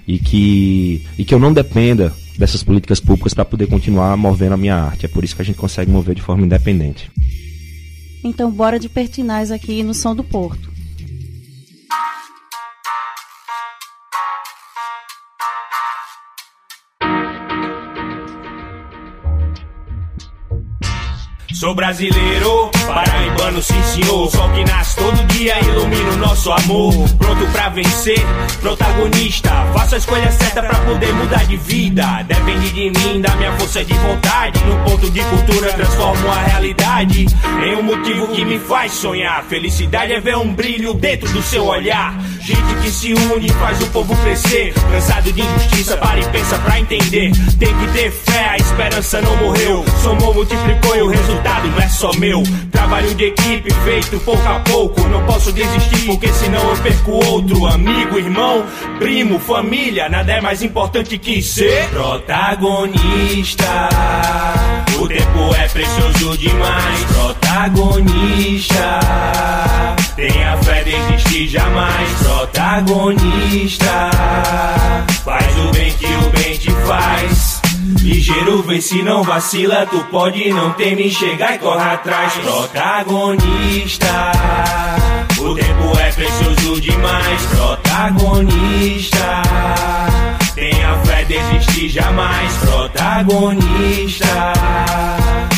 E 0.06 0.20
que, 0.20 1.04
e 1.18 1.24
que 1.24 1.34
eu 1.34 1.40
não 1.40 1.52
dependa 1.52 2.12
dessas 2.38 2.62
políticas 2.62 3.00
públicas 3.00 3.34
para 3.34 3.44
poder 3.44 3.66
continuar 3.66 4.16
movendo 4.16 4.54
a 4.54 4.56
minha 4.56 4.76
arte. 4.76 5.06
É 5.06 5.08
por 5.08 5.24
isso 5.24 5.34
que 5.34 5.42
a 5.42 5.44
gente 5.44 5.56
consegue 5.58 5.90
mover 5.90 6.14
de 6.14 6.22
forma 6.22 6.44
independente. 6.44 7.10
Então, 8.22 8.50
bora 8.50 8.78
de 8.78 8.88
Pertinaz 8.88 9.50
aqui 9.50 9.82
no 9.82 9.94
Som 9.94 10.14
do 10.14 10.24
Porto. 10.24 10.75
Sou 21.58 21.74
brasileiro, 21.74 22.70
paraibano 22.86 23.62
sim 23.62 23.82
senhor. 23.84 24.30
Sol 24.30 24.50
que 24.50 24.62
nasce 24.62 24.94
todo 24.96 25.26
dia 25.28 25.58
ilumina 25.60 26.10
o 26.10 26.16
nosso 26.18 26.52
amor. 26.52 26.92
Pronto 27.16 27.46
pra 27.50 27.70
vencer, 27.70 28.20
protagonista. 28.60 29.48
Faço 29.72 29.94
a 29.94 29.98
escolha 29.98 30.30
certa 30.32 30.62
pra 30.62 30.78
poder 30.80 31.14
mudar 31.14 31.46
de 31.46 31.56
vida. 31.56 32.04
Depende 32.28 32.70
de 32.72 32.90
mim, 32.90 33.22
da 33.22 33.34
minha 33.36 33.52
força 33.52 33.82
de 33.82 33.94
vontade. 33.94 34.62
No 34.66 34.76
ponto 34.84 35.10
de 35.10 35.20
cultura 35.20 35.72
transformo 35.72 36.28
a 36.28 36.42
realidade 36.42 37.26
Em 37.64 37.76
um 37.76 37.82
motivo 37.82 38.28
que 38.28 38.44
me 38.44 38.58
faz 38.58 38.92
sonhar. 38.92 39.42
Felicidade 39.44 40.12
é 40.12 40.20
ver 40.20 40.36
um 40.36 40.52
brilho 40.52 40.92
dentro 40.92 41.26
do 41.32 41.42
seu 41.42 41.64
olhar. 41.64 42.14
Gente 42.38 42.74
que 42.82 42.90
se 42.90 43.14
une 43.14 43.48
faz 43.48 43.80
o 43.80 43.86
povo 43.86 44.14
crescer. 44.18 44.74
Cansado 44.92 45.32
de 45.32 45.40
injustiça, 45.40 45.96
para 45.96 46.20
e 46.20 46.24
pensa 46.28 46.58
pra 46.58 46.78
entender. 46.78 47.32
Tem 47.58 47.74
que 47.74 47.92
ter 47.94 48.10
fé, 48.10 48.50
a 48.50 48.56
esperança 48.58 49.22
não 49.22 49.36
morreu. 49.38 49.84
Somou, 50.02 50.34
multiplicou 50.34 50.94
e 50.94 51.02
o 51.02 51.08
resultado 51.08 51.45
não 51.48 51.78
é 51.78 51.88
só 51.88 52.12
meu. 52.14 52.42
Trabalho 52.70 53.14
de 53.14 53.24
equipe 53.24 53.72
feito 53.84 54.18
pouco 54.20 54.48
a 54.48 54.60
pouco. 54.60 55.00
Não 55.08 55.24
posso 55.26 55.52
desistir 55.52 56.06
porque 56.06 56.28
senão 56.28 56.60
eu 56.70 56.76
perco 56.78 57.12
outro. 57.12 57.66
Amigo, 57.66 58.18
irmão, 58.18 58.64
primo, 58.98 59.38
família. 59.38 60.08
Nada 60.08 60.32
é 60.32 60.40
mais 60.40 60.62
importante 60.62 61.18
que 61.18 61.42
ser 61.42 61.88
protagonista. 61.90 63.64
O 64.98 65.08
tempo 65.08 65.54
é 65.54 65.68
precioso 65.68 66.38
demais. 66.38 67.04
Protagonista. 67.04 69.00
Tenha 70.16 70.56
fé, 70.62 70.84
desistir 70.84 71.48
jamais. 71.48 72.12
Protagonista. 72.22 74.10
Faz 75.24 75.58
o 75.58 75.70
bem 75.72 75.92
que 75.92 76.06
o 76.06 76.30
bem 76.30 76.56
te 76.56 76.70
faz. 76.86 77.55
Ligeiro, 78.06 78.62
vê 78.62 78.80
se 78.80 79.02
não 79.02 79.24
vacila, 79.24 79.84
tu 79.84 79.98
pode 80.12 80.48
não 80.50 80.70
temer, 80.74 81.10
chegar 81.10 81.56
e 81.56 81.58
corre 81.58 81.82
atrás. 81.82 82.34
Protagonista, 82.34 84.06
o 85.40 85.52
tempo 85.56 85.98
é 85.98 86.12
precioso 86.12 86.80
demais. 86.80 87.42
Protagonista, 87.46 89.42
tenha 90.54 90.96
fé, 91.04 91.24
desistir 91.24 91.88
jamais. 91.88 92.52
Protagonista, 92.58 94.52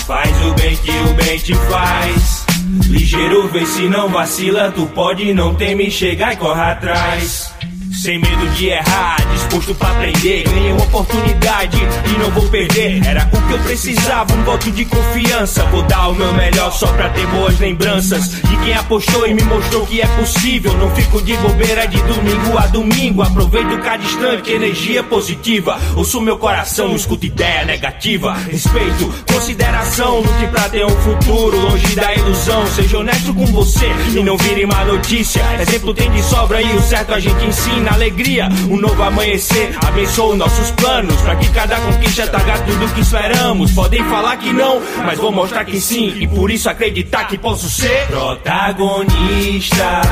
faz 0.07 0.47
o 0.47 0.55
bem 0.55 0.75
que 0.77 0.91
o 0.91 1.15
bem 1.23 1.39
te 1.39 1.55
faz. 1.55 2.47
Ligeiro, 2.89 3.47
vê 3.49 3.67
se 3.67 3.91
não 3.91 4.09
vacila, 4.09 4.73
tu 4.75 4.87
pode 4.87 5.35
não 5.35 5.55
temer, 5.55 5.91
chegar 5.91 6.33
e 6.33 6.37
corre 6.37 6.63
atrás. 6.63 7.58
Sem 8.03 8.19
medo 8.19 8.49
de 8.51 8.69
errar, 8.69 9.17
disposto 9.33 9.75
pra 9.75 9.91
aprender. 9.91 10.45
Ganhei 10.45 10.73
uma 10.73 10.85
oportunidade 10.85 11.77
e 11.77 12.19
não 12.19 12.31
vou 12.31 12.49
perder. 12.49 13.05
Era 13.05 13.29
o 13.33 13.43
que 13.49 13.53
eu 13.53 13.59
precisava, 13.61 14.33
um 14.35 14.45
voto 14.45 14.71
de 14.71 14.85
confiança. 14.85 15.65
Vou 15.65 15.83
dar 15.83 16.09
o 16.09 16.15
meu 16.15 16.33
melhor 16.33 16.73
só 16.73 16.87
pra 16.89 17.09
ter 17.11 17.27
boas 17.27 17.59
lembranças 17.59 18.31
de 18.31 18.57
quem 18.59 18.75
apostou 18.75 19.27
e 19.27 19.35
me 19.35 19.43
mostrou 19.43 19.85
que 19.87 20.01
é 20.01 20.07
possível. 20.07 20.73
Não 20.75 20.95
fico 20.95 21.21
de 21.23 21.37
bobeira 21.39 21.87
de 21.89 22.01
domingo 22.03 22.57
a 22.57 22.67
domingo. 22.69 23.23
Aproveito 23.23 23.79
cada 23.83 24.03
instante, 24.03 24.53
energia 24.53 25.03
positiva. 25.03 25.79
Ouço 25.97 26.21
meu 26.21 26.39
coração, 26.39 26.89
não 26.89 26.97
escuto 26.97 27.27
ideia 27.27 27.65
negativa. 27.65 28.35
Respeito, 28.35 29.13
consideração, 29.33 30.21
lute 30.21 30.47
pra 30.53 30.69
ter 30.69 30.87
um 30.87 30.97
futuro 31.01 31.61
longe 31.61 31.97
da 31.97 32.15
ilusão. 32.15 32.65
Seja 32.69 32.99
honesto 32.99 33.35
com 33.35 33.47
você 33.47 33.87
e 34.15 34.23
não 34.23 34.37
vire 34.37 34.67
má 34.67 34.85
notícia. 34.85 35.43
Exemplo 35.61 35.93
tem 35.93 36.11
de 36.13 36.23
sobra 36.23 36.63
e 36.63 36.77
o 36.77 36.81
certo 36.81 37.13
a 37.13 37.19
gente 37.19 37.45
ensina. 37.45 37.88
Alegria, 37.89 38.49
um 38.71 38.77
novo 38.77 39.03
amanhecer. 39.03 39.77
Abençoa 39.87 40.37
nossos 40.37 40.71
planos 40.73 41.21
pra 41.23 41.37
que 41.37 41.49
cada 41.51 41.77
conquista 41.81 42.27
traga 42.27 42.59
tudo 42.61 42.95
que 42.95 43.01
esperamos. 43.01 43.73
Podem 43.73 44.05
falar 44.05 44.37
que 44.37 44.53
não, 44.53 44.81
mas 45.05 45.19
vou 45.19 45.33
mostrar 45.33 45.65
que 45.65 45.81
sim. 45.81 46.15
E 46.21 46.27
por 46.27 46.51
isso 46.51 46.69
acreditar 46.69 47.27
que 47.27 47.39
posso 47.39 47.69
ser 47.69 48.07
protagonista. 48.07 50.03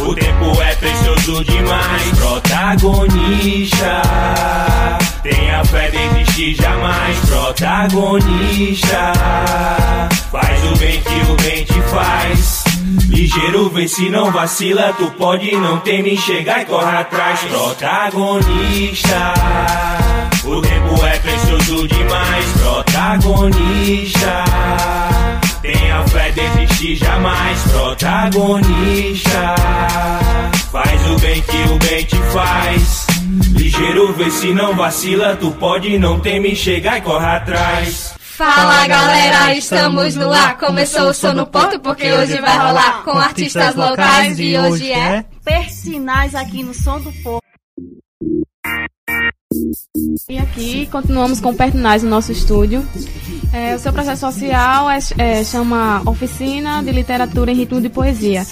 O 0.00 0.14
tempo 0.14 0.62
é 0.62 0.74
precioso 0.76 1.44
demais. 1.44 2.18
Protagonista. 2.18 4.02
Tenha 5.22 5.64
fé, 5.64 5.90
desistir 5.90 6.54
jamais. 6.54 7.18
Protagonista. 7.26 9.12
Faz 10.30 10.64
o 10.64 10.76
bem 10.76 11.00
que 11.00 11.30
o 11.30 11.36
bem 11.42 11.64
te 11.64 11.80
faz. 11.90 12.67
Ligeiro, 13.08 13.68
vê 13.70 13.86
se 13.88 14.08
não 14.08 14.30
vacila. 14.30 14.94
Tu 14.98 15.10
pode 15.12 15.50
não 15.56 15.78
temer, 15.80 16.16
chegar 16.18 16.62
e 16.62 16.64
corre 16.64 16.96
atrás. 16.96 17.40
Protagonista. 17.40 19.34
O 20.44 20.60
tempo 20.60 21.06
é 21.06 21.18
precioso 21.18 21.88
demais. 21.88 22.44
Protagonista. 22.62 24.44
Tenha 25.62 26.06
fé, 26.08 26.30
desistir 26.32 26.96
jamais. 26.96 27.60
Protagonista. 27.72 29.54
Faz 30.70 31.10
o 31.10 31.18
bem 31.18 31.42
que 31.42 31.56
o 31.72 31.78
bem 31.78 32.04
te 32.04 32.16
faz. 32.32 33.06
Ligeiro, 33.52 34.12
vê 34.14 34.30
se 34.30 34.52
não 34.52 34.74
vacila. 34.74 35.36
Tu 35.36 35.50
pode 35.52 35.98
não 35.98 36.20
temer, 36.20 36.54
chegar 36.54 36.98
e 36.98 37.00
corre 37.00 37.26
atrás. 37.26 38.17
Fala 38.38 38.86
galera, 38.86 39.52
estamos 39.56 40.14
no 40.14 40.32
ar. 40.32 40.56
Começou 40.56 41.08
o 41.08 41.12
som 41.12 41.32
no 41.32 41.44
ponto 41.44 41.80
porque 41.80 42.12
hoje 42.12 42.40
vai 42.40 42.56
rolar 42.56 43.02
com 43.02 43.10
artistas 43.10 43.74
locais 43.74 44.38
e 44.38 44.56
hoje 44.56 44.92
é. 44.92 45.24
Persinais 45.44 46.36
aqui 46.36 46.62
no 46.62 46.72
Som 46.72 47.00
do 47.00 47.12
Povo. 47.14 47.42
E 50.28 50.38
aqui 50.38 50.86
continuamos 50.86 51.40
com 51.40 51.52
Pertinaz 51.52 52.04
no 52.04 52.10
nosso 52.10 52.30
estúdio. 52.30 52.86
É, 53.52 53.74
o 53.74 53.78
seu 53.80 53.92
projeto 53.92 54.18
social 54.18 54.88
é, 54.88 55.00
é, 55.18 55.42
chama 55.42 56.00
Oficina 56.06 56.80
de 56.80 56.92
Literatura 56.92 57.50
em 57.50 57.56
Ritmo 57.56 57.80
de 57.80 57.88
Poesia. 57.88 58.46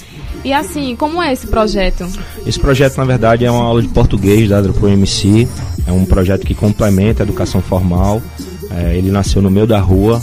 E 0.44 0.52
assim, 0.52 0.96
como 0.96 1.22
é 1.22 1.32
esse 1.32 1.46
projeto? 1.46 2.08
Esse 2.44 2.58
projeto, 2.58 2.96
na 2.96 3.04
verdade, 3.04 3.44
é 3.44 3.50
uma 3.52 3.62
aula 3.62 3.82
de 3.82 3.88
português 3.88 4.48
dada 4.48 4.72
para 4.72 4.84
o 4.84 4.88
MC. 4.88 5.46
É 5.86 5.92
um 5.92 6.04
projeto 6.04 6.44
que 6.44 6.56
complementa 6.56 7.22
a 7.22 7.24
educação 7.24 7.62
formal. 7.62 8.20
É, 8.70 8.96
ele 8.96 9.10
nasceu 9.10 9.40
no 9.40 9.50
meio 9.50 9.66
da 9.66 9.78
rua. 9.78 10.22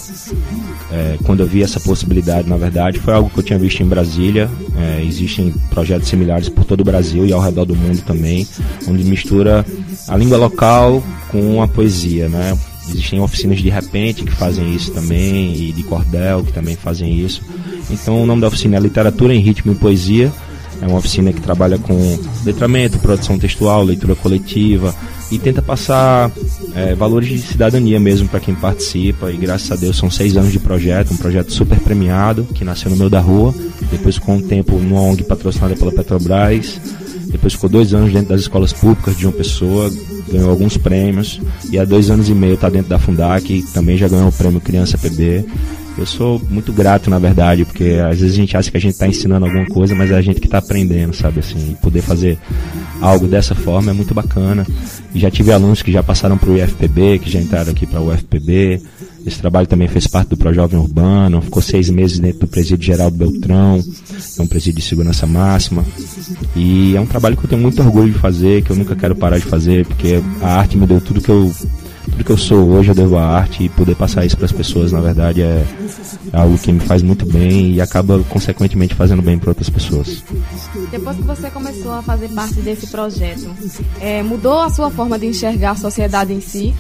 É, 0.92 1.18
quando 1.24 1.40
eu 1.40 1.48
vi 1.48 1.64
essa 1.64 1.80
possibilidade, 1.80 2.48
na 2.48 2.58
verdade, 2.58 3.00
foi 3.00 3.14
algo 3.14 3.30
que 3.30 3.40
eu 3.40 3.44
tinha 3.44 3.58
visto 3.58 3.82
em 3.82 3.88
Brasília. 3.88 4.50
É, 4.78 5.04
existem 5.04 5.52
projetos 5.70 6.08
similares 6.08 6.50
por 6.50 6.66
todo 6.66 6.82
o 6.82 6.84
Brasil 6.84 7.26
e 7.26 7.34
ao 7.34 7.42
redor 7.42 7.66
do 7.66 7.76
mundo 7.76 8.02
também, 8.02 8.48
onde 8.88 9.04
mistura 9.04 9.66
a 10.08 10.18
língua 10.18 10.38
local 10.38 11.04
com 11.30 11.62
a 11.62 11.68
poesia, 11.68 12.30
né? 12.30 12.58
Existem 12.88 13.20
oficinas 13.22 13.60
de 13.60 13.70
repente 13.70 14.24
que 14.24 14.32
fazem 14.32 14.76
isso 14.76 14.92
também, 14.92 15.56
e 15.56 15.72
de 15.72 15.84
cordel 15.84 16.44
que 16.44 16.52
também 16.52 16.76
fazem 16.76 17.18
isso. 17.18 17.42
Então 17.90 18.22
o 18.22 18.26
nome 18.26 18.42
da 18.42 18.48
oficina 18.48 18.78
é 18.78 18.80
Literatura 18.80 19.34
em 19.34 19.40
Ritmo 19.40 19.72
e 19.72 19.76
Poesia. 19.76 20.32
É 20.82 20.86
uma 20.86 20.98
oficina 20.98 21.32
que 21.32 21.40
trabalha 21.40 21.78
com 21.78 22.20
letramento, 22.44 23.00
produção 23.00 23.40
textual, 23.40 23.84
leitura 23.84 24.16
coletiva 24.16 24.94
e 25.34 25.40
tenta 25.40 25.64
passar 25.64 26.32
é, 26.76 26.94
valores 26.94 27.28
de 27.28 27.40
cidadania 27.40 28.00
mesmo 28.00 28.28
para 28.28 28.40
quem 28.40 28.54
participa. 28.54 29.32
E 29.32 29.38
graças 29.38 29.72
a 29.72 29.76
Deus 29.76 29.98
são 29.98 30.10
seis 30.12 30.38
anos 30.38 30.52
de 30.52 30.60
projeto, 30.60 31.12
um 31.12 31.18
projeto 31.18 31.52
super 31.52 31.80
premiado 31.80 32.44
que 32.54 32.64
nasceu 32.64 32.92
no 32.92 32.98
meio 32.98 33.10
da 33.10 33.20
rua. 33.20 33.54
Depois, 33.92 34.20
com 34.20 34.38
o 34.38 34.42
tempo, 34.44 34.78
numa 34.78 35.02
ONG 35.02 35.24
patrocinada 35.24 35.76
pela 35.76 35.92
Petrobras. 35.92 36.80
Depois 37.26 37.54
ficou 37.54 37.68
dois 37.68 37.96
anos 37.96 38.14
dentro 38.14 38.30
das 38.30 38.42
escolas 38.42 38.72
públicas 38.72 39.18
de 39.18 39.26
uma 39.26 39.34
pessoa, 39.34 39.92
ganhou 40.32 40.52
alguns 40.52 40.78
prêmios. 40.78 41.42
E 41.72 41.80
há 41.80 41.86
dois 41.86 42.12
anos 42.12 42.30
e 42.30 42.34
meio 42.36 42.54
está 42.54 42.70
dentro 42.70 42.90
da 42.90 43.00
Fundac, 43.00 43.64
também 43.74 43.98
já 43.98 44.08
ganhou 44.08 44.28
o 44.28 44.32
prêmio 44.32 44.62
Criança 44.62 45.00
PB. 45.00 45.46
Eu 45.98 46.06
sou 46.06 46.40
muito 46.50 46.72
grato, 46.72 47.10
na 47.10 47.18
verdade, 47.18 47.66
porque 47.66 48.00
às 48.08 48.20
vezes 48.20 48.34
a 48.34 48.38
gente 48.40 48.58
acha 48.58 48.70
que 48.70 48.78
a 48.78 48.80
gente 48.80 48.94
está 48.94 49.08
ensinando 49.08 49.46
alguma 49.46 49.66
coisa, 49.66 49.96
mas 49.96 50.12
é 50.12 50.16
a 50.16 50.22
gente 50.22 50.40
que 50.40 50.48
está 50.48 50.60
aprendendo, 50.60 51.16
sabe? 51.16 51.40
Assim, 51.40 51.76
poder 51.82 52.02
fazer 52.02 52.38
algo 53.04 53.28
dessa 53.28 53.54
forma 53.54 53.92
é 53.92 53.94
muito 53.94 54.14
bacana. 54.14 54.66
Já 55.14 55.30
tive 55.30 55.52
alunos 55.52 55.82
que 55.82 55.92
já 55.92 56.02
passaram 56.02 56.38
para 56.38 56.50
o 56.50 56.58
IFPB, 56.58 57.20
que 57.20 57.30
já 57.30 57.40
entraram 57.40 57.72
aqui 57.72 57.86
para 57.86 58.00
o 58.00 58.12
UFPB. 58.12 58.82
Esse 59.26 59.40
trabalho 59.40 59.68
também 59.68 59.88
fez 59.88 60.06
parte 60.08 60.30
do 60.30 60.38
Projovem 60.38 60.80
Urbano, 60.80 61.42
ficou 61.42 61.62
seis 61.62 61.90
meses 61.90 62.20
dentro 62.20 62.42
do 62.42 62.48
Presídio 62.48 62.86
Geraldo 62.86 63.18
Beltrão, 63.18 63.82
é 64.38 64.42
um 64.42 64.48
presídio 64.48 64.82
de 64.82 64.86
segurança 64.86 65.26
máxima. 65.26 65.84
E 66.56 66.96
é 66.96 67.02
um 67.02 67.06
trabalho 67.06 67.38
que 67.38 67.46
eu 67.46 67.50
tenho 67.50 67.62
muito 67.62 67.82
orgulho 67.82 68.12
de 68.12 68.20
fazer, 68.20 68.64
que 68.64 68.72
eu 68.72 68.76
nunca 68.76 68.96
quero 68.96 69.16
parar 69.16 69.38
de 69.38 69.46
fazer, 69.46 69.86
porque 69.86 70.22
a 70.42 70.60
arte 70.60 70.78
me 70.78 70.86
deu 70.86 71.00
tudo 71.00 71.22
que 71.22 71.30
eu 71.30 71.52
tudo 72.14 72.24
que 72.24 72.32
eu 72.32 72.38
sou 72.38 72.70
hoje 72.70 72.90
eu 72.90 72.96
devo 72.96 73.18
à 73.18 73.26
arte 73.26 73.64
e 73.64 73.70
poder 73.70 73.96
passar 73.96 74.26
isso 74.26 74.36
para 74.36 74.46
as 74.46 74.52
pessoas, 74.52 74.92
na 74.92 75.00
verdade, 75.00 75.42
é, 75.42 75.66
algo 76.32 76.58
que 76.58 76.72
me 76.72 76.80
faz 76.80 77.02
muito 77.02 77.26
bem 77.26 77.74
e 77.74 77.82
acaba, 77.82 78.20
consequentemente, 78.30 78.94
fazendo 78.94 79.22
bem 79.22 79.40
para 79.40 79.50
outras 79.50 79.70
pessoas. 79.70 80.24
Depois 80.92 81.18
que 81.18 81.24
você 81.24 81.50
começou 81.50 81.92
a 81.94 82.02
fazer 82.02 82.30
parte 82.30 82.56
desse 82.56 82.88
projeto, 82.88 83.50
é, 84.00 84.22
mudou 84.22 84.60
a 84.60 84.70
sua 84.70 84.92
forma 84.92 85.18
de 85.18 85.28
enxergar 85.28 85.72
a 85.72 85.76
sociedade 85.76 86.34
em 86.34 86.42
si? 86.42 86.74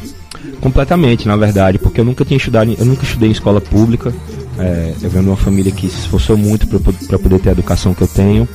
Completamente, 0.59 1.27
na 1.27 1.37
verdade, 1.37 1.79
porque 1.79 2.01
eu 2.01 2.05
nunca 2.05 2.25
tinha 2.25 2.32
estudado, 2.37 2.75
eu 2.77 2.85
nunca 2.85 3.03
estudei 3.03 3.29
em 3.29 3.31
escola 3.31 3.61
pública. 3.61 4.13
É, 4.57 4.93
eu 5.01 5.09
venho 5.09 5.23
de 5.23 5.29
uma 5.29 5.37
família 5.37 5.71
que 5.71 5.87
se 5.89 5.99
esforçou 5.99 6.37
muito 6.37 6.67
para 6.67 7.17
poder 7.17 7.39
ter 7.39 7.49
a 7.49 7.51
educação 7.53 7.93
que 7.93 8.01
eu 8.01 8.07
tenho 8.07 8.47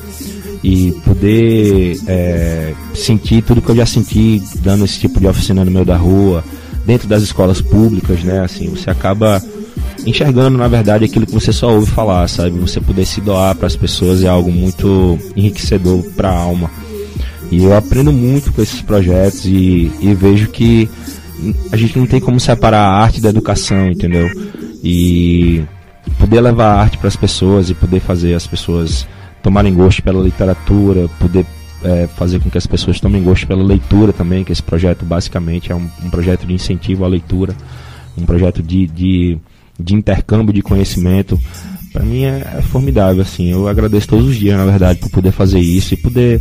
e 0.63 0.93
poder 1.05 1.99
é, 2.07 2.75
sentir 2.95 3.43
tudo 3.43 3.63
que 3.63 3.69
eu 3.69 3.77
já 3.77 3.87
senti 3.87 4.43
dando 4.61 4.85
esse 4.85 4.99
tipo 4.99 5.21
de 5.21 5.27
oficina 5.27 5.65
no 5.65 5.71
meio 5.71 5.85
da 5.85 5.97
rua, 5.97 6.45
dentro 6.85 7.09
das 7.09 7.23
escolas 7.23 7.61
públicas, 7.61 8.23
né? 8.23 8.41
Assim, 8.41 8.69
você 8.69 8.91
acaba 8.91 9.43
enxergando, 10.07 10.57
na 10.57 10.69
verdade, 10.69 11.05
aquilo 11.05 11.27
que 11.27 11.33
você 11.33 11.53
só 11.53 11.73
ouve 11.73 11.91
falar, 11.91 12.29
sabe? 12.29 12.59
Você 12.59 12.81
poder 12.81 13.05
se 13.05 13.21
doar 13.21 13.55
para 13.55 13.67
as 13.67 13.77
pessoas 13.77 14.23
é 14.23 14.29
algo 14.29 14.51
muito 14.51 15.19
enriquecedor 15.37 16.03
para 16.17 16.31
a 16.31 16.37
alma. 16.37 16.71
E 17.51 17.65
eu 17.65 17.77
aprendo 17.77 18.13
muito 18.13 18.53
com 18.53 18.61
esses 18.61 18.83
projetos 18.83 19.45
e, 19.47 19.91
e 20.01 20.15
vejo 20.15 20.49
que 20.49 20.89
a 21.71 21.77
gente 21.77 21.99
não 21.99 22.07
tem 22.07 22.21
como 22.21 22.39
separar 22.41 22.81
a 22.81 23.03
arte 23.03 23.21
da 23.21 23.29
educação, 23.29 23.91
entendeu? 23.91 24.29
E 24.83 25.65
poder 26.19 26.41
levar 26.41 26.75
a 26.75 26.81
arte 26.81 26.99
para 26.99 27.09
as 27.09 27.17
pessoas 27.17 27.71
e 27.71 27.75
poder 27.75 28.01
fazer 28.01 28.35
as 28.35 28.47
pessoas 28.47 29.07
tomarem 29.43 29.75
gosto 29.75 30.03
pela 30.03 30.23
literatura, 30.23 31.09
poder 31.21 31.47
é, 31.83 32.07
fazer 32.07 32.41
com 32.41 32.51
que 32.51 32.59
as 32.59 32.67
pessoas 32.67 33.01
tomem 33.01 33.23
gosto 33.23 33.47
pela 33.47 33.63
leitura 33.63 34.13
também, 34.13 34.45
que 34.45 34.53
esse 34.53 34.63
projeto 34.63 35.05
basicamente 35.05 35.71
é 35.71 35.75
um, 35.75 35.89
um 36.05 36.11
projeto 36.11 36.47
de 36.47 36.53
incentivo 36.53 37.05
à 37.05 37.09
leitura, 37.09 37.55
um 38.17 38.25
projeto 38.25 38.63
de, 38.63 38.87
de, 38.87 39.39
de 39.79 39.95
intercâmbio 39.95 40.53
de 40.53 40.63
conhecimento. 40.63 41.39
Para 41.93 42.05
mim 42.05 42.25
é, 42.25 42.57
é, 42.59 42.63
formidável, 42.63 43.23
assim. 43.23 43.51
Eu 43.51 43.69
agradeço 43.69 44.09
todos 44.09 44.27
os 44.27 44.37
dias, 44.37 44.57
na 44.57 44.67
verdade, 44.67 44.99
por 44.99 45.11
poder 45.11 45.33
fazer 45.33 45.61
isso 45.61 45.95
e 45.95 45.97
poder 45.97 46.41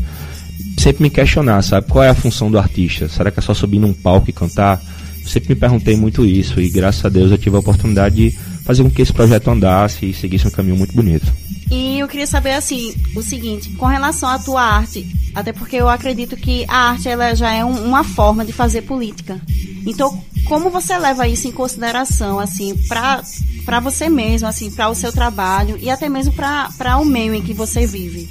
sempre 0.77 1.03
me 1.03 1.09
questionar, 1.09 1.61
sabe? 1.61 1.87
Qual 1.87 2.03
é 2.03 2.09
a 2.09 2.15
função 2.15 2.49
do 2.49 2.57
artista? 2.57 3.07
Será 3.09 3.31
que 3.31 3.39
é 3.39 3.41
só 3.41 3.53
subir 3.53 3.79
num 3.79 3.93
palco 3.93 4.29
e 4.29 4.33
cantar? 4.33 4.81
Eu 5.21 5.27
sempre 5.27 5.49
me 5.49 5.55
perguntei 5.55 5.95
muito 5.95 6.25
isso 6.25 6.61
e 6.61 6.69
graças 6.69 7.03
a 7.03 7.09
Deus 7.09 7.31
eu 7.31 7.37
tive 7.37 7.55
a 7.55 7.59
oportunidade 7.59 8.15
de 8.15 8.31
fazer 8.63 8.83
com 8.83 8.89
que 8.89 9.01
esse 9.01 9.13
projeto 9.13 9.49
andasse 9.49 10.05
e 10.05 10.13
seguisse 10.13 10.47
um 10.47 10.51
caminho 10.51 10.77
muito 10.77 10.93
bonito. 10.93 11.31
E 11.69 11.99
eu 11.99 12.07
queria 12.07 12.27
saber 12.27 12.53
assim, 12.53 12.95
o 13.13 13.21
seguinte, 13.21 13.69
com 13.71 13.85
relação 13.85 14.29
à 14.29 14.39
tua 14.39 14.61
arte, 14.61 15.05
até 15.35 15.51
porque 15.51 15.75
eu 15.75 15.89
acredito 15.89 16.37
que 16.37 16.65
a 16.67 16.91
arte 16.91 17.09
ela 17.09 17.35
já 17.35 17.51
é 17.53 17.63
um, 17.65 17.83
uma 17.83 18.03
forma 18.03 18.45
de 18.45 18.53
fazer 18.53 18.83
política. 18.83 19.39
Então, 19.85 20.23
como 20.45 20.69
você 20.69 20.97
leva 20.97 21.27
isso 21.27 21.47
em 21.47 21.51
consideração 21.51 22.39
assim 22.39 22.75
para 22.87 23.21
para 23.65 23.81
você 23.81 24.07
mesmo, 24.07 24.47
assim, 24.47 24.71
para 24.71 24.87
o 24.87 24.95
seu 24.95 25.11
trabalho 25.11 25.77
e 25.81 25.89
até 25.89 26.07
mesmo 26.07 26.31
para 26.31 26.97
o 26.99 27.03
meio 27.03 27.33
em 27.33 27.41
que 27.41 27.53
você 27.53 27.85
vive? 27.85 28.29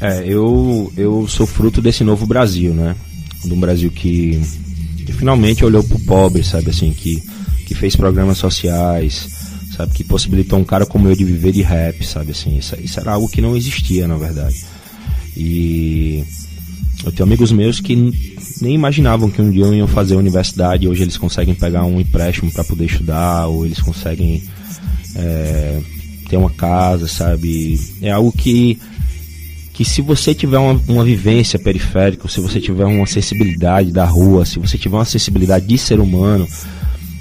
É, 0.00 0.22
eu 0.26 0.92
eu 0.96 1.26
sou 1.26 1.46
fruto 1.46 1.82
desse 1.82 2.04
novo 2.04 2.26
Brasil, 2.26 2.72
né? 2.72 2.94
De 3.44 3.52
um 3.52 3.58
Brasil 3.60 3.90
que, 3.90 4.40
que 5.04 5.12
finalmente 5.12 5.64
olhou 5.64 5.82
pro 5.82 5.98
pobre, 6.00 6.44
sabe 6.44 6.70
assim, 6.70 6.92
que 6.92 7.22
que 7.66 7.74
fez 7.74 7.94
programas 7.96 8.38
sociais, 8.38 9.28
sabe? 9.76 9.92
Que 9.92 10.04
possibilitou 10.04 10.58
um 10.58 10.64
cara 10.64 10.86
como 10.86 11.08
eu 11.08 11.14
de 11.16 11.24
viver 11.24 11.52
de 11.52 11.62
rap, 11.62 12.04
sabe? 12.06 12.30
Assim, 12.32 12.56
isso, 12.56 12.74
isso 12.80 12.98
era 13.00 13.12
algo 13.12 13.28
que 13.28 13.40
não 13.40 13.56
existia, 13.56 14.08
na 14.08 14.16
verdade. 14.16 14.64
E 15.36 16.24
Eu 17.04 17.12
tenho 17.12 17.26
amigos 17.26 17.52
meus 17.52 17.80
que 17.80 17.94
nem 18.60 18.74
imaginavam 18.74 19.30
que 19.30 19.40
um 19.40 19.50
dia 19.50 19.66
iam 19.66 19.86
fazer 19.86 20.16
universidade, 20.16 20.88
hoje 20.88 21.02
eles 21.02 21.16
conseguem 21.16 21.54
pegar 21.54 21.84
um 21.84 22.00
empréstimo 22.00 22.50
para 22.50 22.64
poder 22.64 22.86
estudar, 22.86 23.46
ou 23.46 23.64
eles 23.64 23.80
conseguem 23.80 24.42
é, 25.14 25.80
ter 26.28 26.36
uma 26.36 26.50
casa, 26.50 27.06
sabe? 27.06 27.78
É 28.02 28.10
algo 28.10 28.32
que 28.32 28.78
que 29.78 29.84
se 29.84 30.02
você 30.02 30.34
tiver 30.34 30.58
uma, 30.58 30.72
uma 30.88 31.04
vivência 31.04 31.56
periférica, 31.56 32.26
se 32.26 32.40
você 32.40 32.60
tiver 32.60 32.84
uma 32.84 33.06
sensibilidade 33.06 33.92
da 33.92 34.04
rua, 34.04 34.44
se 34.44 34.58
você 34.58 34.76
tiver 34.76 34.96
uma 34.96 35.04
sensibilidade 35.04 35.68
de 35.68 35.78
ser 35.78 36.00
humano, 36.00 36.48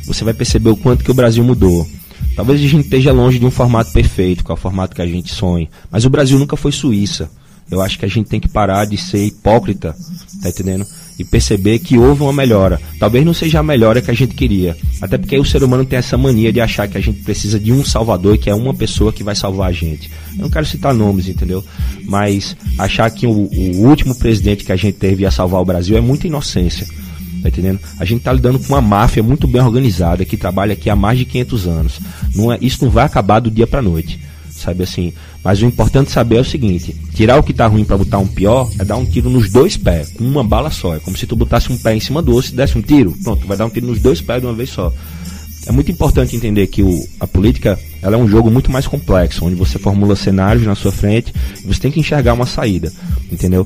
você 0.07 0.23
vai 0.23 0.33
perceber 0.33 0.71
o 0.71 0.75
quanto 0.75 1.03
que 1.03 1.11
o 1.11 1.13
Brasil 1.13 1.43
mudou. 1.43 1.87
Talvez 2.35 2.59
a 2.59 2.67
gente 2.67 2.85
esteja 2.85 3.11
longe 3.11 3.37
de 3.37 3.45
um 3.45 3.51
formato 3.51 3.91
perfeito, 3.91 4.43
que 4.43 4.49
é 4.49 4.55
o 4.55 4.57
formato 4.57 4.95
que 4.95 5.03
a 5.03 5.05
gente 5.05 5.31
sonha, 5.31 5.69
mas 5.91 6.03
o 6.03 6.09
Brasil 6.09 6.39
nunca 6.39 6.57
foi 6.57 6.71
Suíça. 6.71 7.29
Eu 7.69 7.79
acho 7.79 7.99
que 7.99 8.05
a 8.05 8.09
gente 8.09 8.27
tem 8.27 8.39
que 8.39 8.49
parar 8.49 8.85
de 8.85 8.97
ser 8.97 9.23
hipócrita, 9.23 9.95
tá 10.41 10.49
entendendo? 10.49 10.87
E 11.17 11.23
perceber 11.23 11.79
que 11.79 11.97
houve 11.97 12.21
uma 12.21 12.33
melhora. 12.33 12.79
Talvez 12.99 13.25
não 13.25 13.33
seja 13.33 13.59
a 13.59 13.63
melhora 13.63 14.01
que 14.01 14.11
a 14.11 14.13
gente 14.13 14.35
queria. 14.35 14.77
Até 15.01 15.17
porque 15.17 15.37
o 15.37 15.45
ser 15.45 15.63
humano 15.63 15.83
tem 15.83 15.97
essa 15.97 16.17
mania 16.17 16.53
de 16.53 16.61
achar 16.61 16.87
que 16.87 16.97
a 16.97 17.01
gente 17.01 17.23
precisa 17.23 17.59
de 17.59 17.71
um 17.71 17.83
salvador 17.83 18.35
e 18.35 18.37
que 18.37 18.49
é 18.49 18.53
uma 18.53 18.73
pessoa 18.73 19.11
que 19.11 19.23
vai 19.23 19.35
salvar 19.35 19.69
a 19.69 19.73
gente. 19.73 20.11
Eu 20.35 20.43
não 20.43 20.49
quero 20.49 20.65
citar 20.65 20.93
nomes, 20.93 21.27
entendeu? 21.27 21.63
Mas 22.03 22.55
achar 22.77 23.09
que 23.09 23.25
o, 23.25 23.31
o 23.31 23.87
último 23.87 24.13
presidente 24.13 24.63
que 24.63 24.71
a 24.71 24.75
gente 24.75 24.95
teve 24.95 25.23
ia 25.23 25.31
salvar 25.31 25.61
o 25.61 25.65
Brasil 25.65 25.97
é 25.97 26.01
muita 26.01 26.27
inocência. 26.27 26.85
Tá 27.41 27.49
entendendo? 27.49 27.79
A 27.99 28.05
gente 28.05 28.21
tá 28.21 28.31
lidando 28.31 28.59
com 28.59 28.73
uma 28.73 28.81
máfia 28.81 29.23
muito 29.23 29.47
bem 29.47 29.61
organizada 29.61 30.25
que 30.25 30.37
trabalha 30.37 30.73
aqui 30.73 30.89
há 30.89 30.95
mais 30.95 31.17
de 31.17 31.25
500 31.25 31.67
anos. 31.67 31.99
Não 32.35 32.51
é, 32.51 32.57
isso 32.61 32.83
não 32.83 32.91
vai 32.91 33.05
acabar 33.05 33.39
do 33.39 33.49
dia 33.49 33.65
para 33.65 33.81
noite 33.81 34.19
sabe 34.57 34.83
assim. 34.83 35.13
Mas 35.47 35.61
o 35.61 35.65
importante 35.65 36.11
saber 36.11 36.35
é 36.35 36.41
o 36.41 36.43
seguinte: 36.43 36.93
tirar 37.13 37.37
o 37.37 37.43
que 37.43 37.53
tá 37.53 37.65
ruim 37.67 37.85
para 37.85 37.97
botar 37.97 38.17
um 38.17 38.27
pior 38.27 38.69
é 38.77 38.83
dar 38.83 38.97
um 38.97 39.05
tiro 39.05 39.29
nos 39.29 39.49
dois 39.49 39.77
pés, 39.77 40.09
com 40.09 40.25
uma 40.25 40.43
bala 40.43 40.69
só. 40.69 40.93
É 40.93 40.99
como 40.99 41.15
se 41.15 41.25
tu 41.25 41.37
botasse 41.37 41.71
um 41.71 41.77
pé 41.77 41.95
em 41.95 42.01
cima 42.01 42.21
do 42.21 42.33
outro 42.33 42.51
e 42.51 42.53
desse 42.53 42.77
um 42.77 42.81
tiro. 42.81 43.15
Pronto, 43.23 43.47
vai 43.47 43.55
dar 43.55 43.65
um 43.65 43.69
tiro 43.69 43.87
nos 43.87 44.01
dois 44.01 44.19
pés 44.19 44.41
de 44.41 44.45
uma 44.45 44.53
vez 44.53 44.69
só. 44.71 44.91
É 45.65 45.71
muito 45.71 45.89
importante 45.89 46.35
entender 46.35 46.67
que 46.67 46.83
o, 46.83 47.07
a 47.17 47.25
política 47.25 47.79
ela 48.01 48.17
é 48.17 48.19
um 48.19 48.27
jogo 48.27 48.51
muito 48.51 48.69
mais 48.69 48.87
complexo, 48.87 49.45
onde 49.45 49.55
você 49.55 49.79
formula 49.79 50.17
cenários 50.17 50.65
na 50.65 50.75
sua 50.75 50.91
frente 50.91 51.33
e 51.63 51.65
você 51.65 51.79
tem 51.79 51.91
que 51.93 52.01
enxergar 52.01 52.33
uma 52.33 52.45
saída, 52.45 52.91
entendeu? 53.31 53.65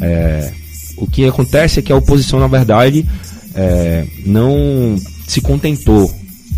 É, 0.00 0.50
o 0.96 1.06
que 1.06 1.26
acontece 1.26 1.78
é 1.78 1.82
que 1.82 1.92
a 1.92 1.96
oposição, 1.96 2.40
na 2.40 2.46
verdade, 2.46 3.06
é, 3.54 4.06
não 4.24 4.96
se 5.26 5.42
contentou 5.42 6.10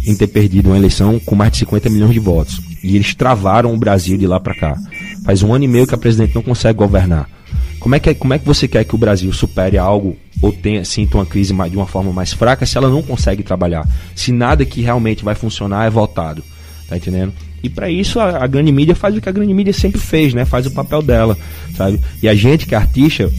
em 0.07 0.15
ter 0.15 0.27
perdido 0.27 0.71
uma 0.71 0.77
eleição 0.77 1.19
com 1.21 1.35
mais 1.35 1.53
de 1.53 1.59
50 1.59 1.91
milhões 1.91 2.13
de 2.13 2.21
votos. 2.21 2.61
E 2.83 2.97
eles 2.97 3.15
travaram 3.15 3.75
o 3.75 3.79
Brasil 3.79 4.17
de 4.17 4.27
lá 4.27 4.41
para 4.41 4.55
cá. 4.55 4.77
Faz 5.25 5.43
um 5.43 5.53
ano 5.53 5.65
e 5.65 5.69
meio 5.69 5.87
que 5.87 5.95
a 5.95 5.99
presidente 5.99 6.35
não 6.35 6.43
consegue 6.43 6.79
governar. 6.79 7.29
Como 7.79 7.95
é 7.95 7.99
que, 7.99 8.15
como 8.15 8.35
é 8.35 8.39
que 8.39 8.47
você 8.47 8.69
quer 8.69 8.85
que 8.85 8.95
o 8.95 8.99
Brasil 8.99 9.33
supere 9.33 9.79
algo 9.79 10.17
ou 10.43 10.53
tenha, 10.53 10.85
sinta 10.85 11.17
uma 11.17 11.27
crise 11.27 11.55
de 11.55 11.77
uma 11.77 11.87
forma 11.87 12.13
mais 12.13 12.33
fraca 12.33 12.67
se 12.67 12.77
ela 12.77 12.91
não 12.91 13.03
consegue 13.03 13.43
trabalhar? 13.43 13.89
Se 14.15 14.33
nada 14.33 14.65
que 14.65 14.83
realmente 14.83 15.25
vai 15.25 15.35
funcionar 15.35 15.87
é 15.87 15.91
votado. 15.91 16.43
Tá 16.89 16.97
entendendo? 16.97 17.33
E 17.63 17.69
para 17.69 17.91
isso 17.91 18.19
a, 18.19 18.43
a, 18.43 18.47
grande 18.47 18.73
mídia 18.73 18.95
faz 18.95 19.17
o 19.17 19.21
que 19.21 19.29
a 19.29 19.33
grande 19.33 19.53
mídia 19.53 19.73
sempre 19.73 20.01
fez, 20.01 20.35
né? 20.35 20.45
Faz 20.45 20.67
o 20.67 20.71
papel 20.71 21.03
dela, 21.03 21.37
sabe? 21.77 22.01
E 22.23 22.29
a 22.29 22.35
gente 22.35 22.67
que 22.67 22.75
é 22.75 22.79
artista, 22.79 23.31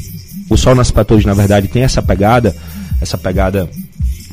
o 0.49 0.57
Sol 0.57 0.75
Nasce 0.75 0.93
Pra 0.93 1.05
na 1.25 1.33
verdade, 1.33 1.67
tem 1.67 1.83
essa 1.83 2.01
pegada, 2.01 2.55
essa 2.99 3.17
pegada 3.17 3.69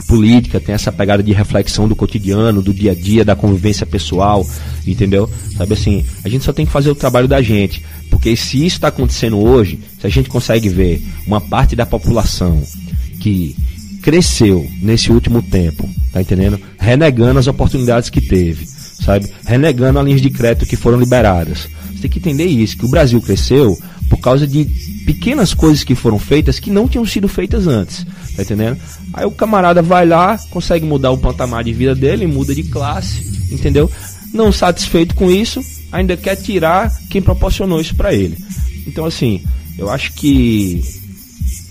política, 0.07 0.61
tem 0.61 0.75
essa 0.75 0.93
pegada 0.93 1.23
de 1.23 1.33
reflexão 1.33 1.88
do 1.88 1.97
cotidiano, 1.97 2.62
do 2.62 2.73
dia 2.73 2.93
a 2.93 2.95
dia, 2.95 3.25
da 3.25 3.37
convivência 3.37 3.87
pessoal, 3.87 4.47
entendeu? 4.87 5.31
Sabe 5.57 5.75
assim, 5.75 6.05
a 6.25 6.28
gente 6.28 6.45
só 6.45 6.52
tem 6.52 6.67
que 6.67 6.73
fazer 6.73 6.90
o 6.90 6.95
trabalho 6.95 7.28
da 7.28 7.43
gente, 7.43 7.83
porque 8.11 8.35
se 8.37 8.59
isso 8.59 8.76
está 8.76 8.88
acontecendo 8.88 9.38
hoje, 9.38 9.78
se 10.00 10.07
a 10.07 10.11
gente 10.11 10.28
consegue 10.28 10.69
ver 10.69 11.02
uma 11.26 11.40
parte 11.40 11.76
da 11.76 11.85
população 11.85 12.62
que 13.21 13.57
cresceu 14.02 14.69
nesse 14.81 15.12
último 15.12 15.43
tempo, 15.43 15.88
tá 16.12 16.21
entendendo? 16.21 16.59
Renegando 16.78 17.38
as 17.38 17.47
oportunidades 17.47 18.09
que 18.09 18.21
teve, 18.21 18.67
sabe? 18.67 19.28
Renegando 19.45 19.99
as 19.99 20.05
linhas 20.05 20.21
de 20.21 20.31
crédito 20.31 20.67
que 20.67 20.76
foram 20.76 20.99
liberadas. 20.99 21.69
Você 21.99 22.02
tem 22.02 22.11
que 22.12 22.19
entender 22.21 22.45
isso, 22.45 22.76
que 22.76 22.85
o 22.85 22.88
Brasil 22.88 23.21
cresceu 23.21 23.76
por 24.09 24.21
causa 24.21 24.47
de 24.47 24.64
pequenas 25.05 25.52
coisas 25.52 25.83
que 25.83 25.97
foram 25.97 26.17
feitas 26.17 26.61
que 26.61 26.71
não 26.71 26.87
tinham 26.87 27.05
sido 27.05 27.26
feitas 27.26 27.67
antes. 27.67 28.07
Tá 28.37 28.43
entendendo? 28.43 28.78
Aí 29.12 29.26
o 29.26 29.33
camarada 29.33 29.83
vai 29.83 30.07
lá, 30.07 30.38
consegue 30.50 30.87
mudar 30.87 31.11
o 31.11 31.19
patamar 31.19 31.64
de 31.64 31.73
vida 31.73 31.97
dele, 31.97 32.25
muda 32.25 32.55
de 32.55 32.62
classe, 32.62 33.26
entendeu? 33.50 33.90
Não 34.33 34.52
satisfeito 34.52 35.17
com 35.17 35.28
isso, 35.28 35.61
ainda 35.90 36.17
quer 36.17 36.37
tirar 36.37 36.88
quem 37.11 37.21
proporcionou 37.21 37.81
isso 37.81 37.97
para 37.97 38.14
ele. 38.14 38.38
Então, 38.87 39.05
assim, 39.05 39.43
eu 39.76 39.90
acho 39.90 40.12
que 40.12 40.81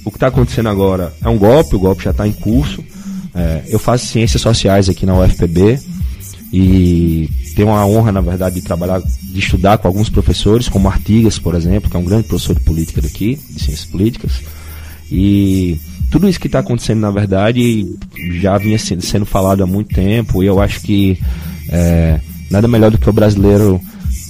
o 0.04 0.12
que 0.12 0.18
está 0.18 0.28
acontecendo 0.28 0.68
agora 0.68 1.14
é 1.24 1.30
um 1.30 1.38
golpe, 1.38 1.76
o 1.76 1.80
golpe 1.80 2.04
já 2.04 2.12
está 2.12 2.28
em 2.28 2.34
curso. 2.34 2.84
É, 3.34 3.64
eu 3.70 3.80
faço 3.80 4.08
ciências 4.08 4.42
sociais 4.42 4.90
aqui 4.90 5.06
na 5.06 5.18
UFPB 5.18 5.80
e 6.52 7.30
tenho 7.56 7.70
a 7.72 7.86
honra, 7.86 8.12
na 8.12 8.22
verdade, 8.22 8.56
de 8.56 8.62
trabalhar, 8.62 9.02
de 9.02 9.40
estudar 9.40 9.78
com 9.78 9.88
alguns 9.88 10.10
professores, 10.10 10.70
como 10.70 10.88
Artigas, 10.88 11.38
por 11.38 11.56
exemplo, 11.56 11.90
que 11.90 11.98
é 11.98 12.00
um 12.00 12.06
grande 12.06 12.28
professor 12.28 12.56
de 12.56 12.62
política 12.62 13.02
daqui, 13.02 13.40
de 13.50 13.62
ciências 13.62 13.86
políticas. 13.86 14.42
E 15.12 15.80
tudo 16.10 16.30
isso 16.30 16.40
que 16.40 16.48
está 16.48 16.60
acontecendo, 16.60 17.00
na 17.00 17.12
verdade, 17.12 17.86
já 18.40 18.58
vinha 18.58 18.78
sendo 18.80 19.26
falado 19.26 19.64
há 19.64 19.68
muito 19.68 19.94
tempo, 19.94 20.42
e 20.42 20.46
eu 20.46 20.62
acho 20.62 20.82
que 20.82 21.20
é, 21.70 22.20
nada 22.50 22.68
melhor 22.68 22.92
do 22.92 22.98
que 22.98 23.10
o 23.10 23.14
brasileiro 23.14 23.82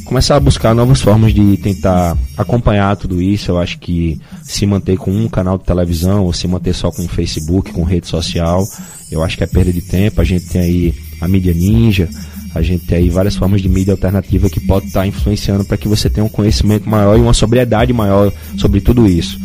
começar 0.07 0.37
a 0.37 0.39
buscar 0.39 0.73
novas 0.73 1.01
formas 1.01 1.33
de 1.33 1.57
tentar 1.57 2.17
acompanhar 2.37 2.95
tudo 2.95 3.21
isso. 3.21 3.51
Eu 3.51 3.59
acho 3.59 3.77
que 3.77 4.19
se 4.41 4.65
manter 4.65 4.97
com 4.97 5.11
um 5.11 5.27
canal 5.27 5.57
de 5.57 5.65
televisão 5.65 6.23
ou 6.23 6.31
se 6.31 6.47
manter 6.47 6.73
só 6.73 6.89
com 6.89 7.03
o 7.03 7.09
Facebook, 7.09 7.73
com 7.73 7.83
rede 7.83 8.07
social, 8.07 8.65
eu 9.11 9.21
acho 9.21 9.37
que 9.37 9.43
é 9.43 9.47
perda 9.47 9.71
de 9.71 9.81
tempo. 9.81 10.21
A 10.21 10.23
gente 10.23 10.45
tem 10.47 10.61
aí 10.61 10.95
a 11.19 11.27
mídia 11.27 11.53
ninja, 11.53 12.09
a 12.53 12.61
gente 12.61 12.85
tem 12.85 12.97
aí 12.99 13.09
várias 13.09 13.35
formas 13.35 13.61
de 13.61 13.69
mídia 13.69 13.93
alternativa 13.93 14.49
que 14.49 14.59
pode 14.59 14.87
estar 14.87 15.01
tá 15.01 15.07
influenciando 15.07 15.63
para 15.63 15.77
que 15.77 15.87
você 15.87 16.09
tenha 16.09 16.25
um 16.25 16.29
conhecimento 16.29 16.89
maior 16.89 17.17
e 17.17 17.21
uma 17.21 17.33
sobriedade 17.33 17.93
maior 17.93 18.31
sobre 18.57 18.81
tudo 18.81 19.07
isso. 19.07 19.39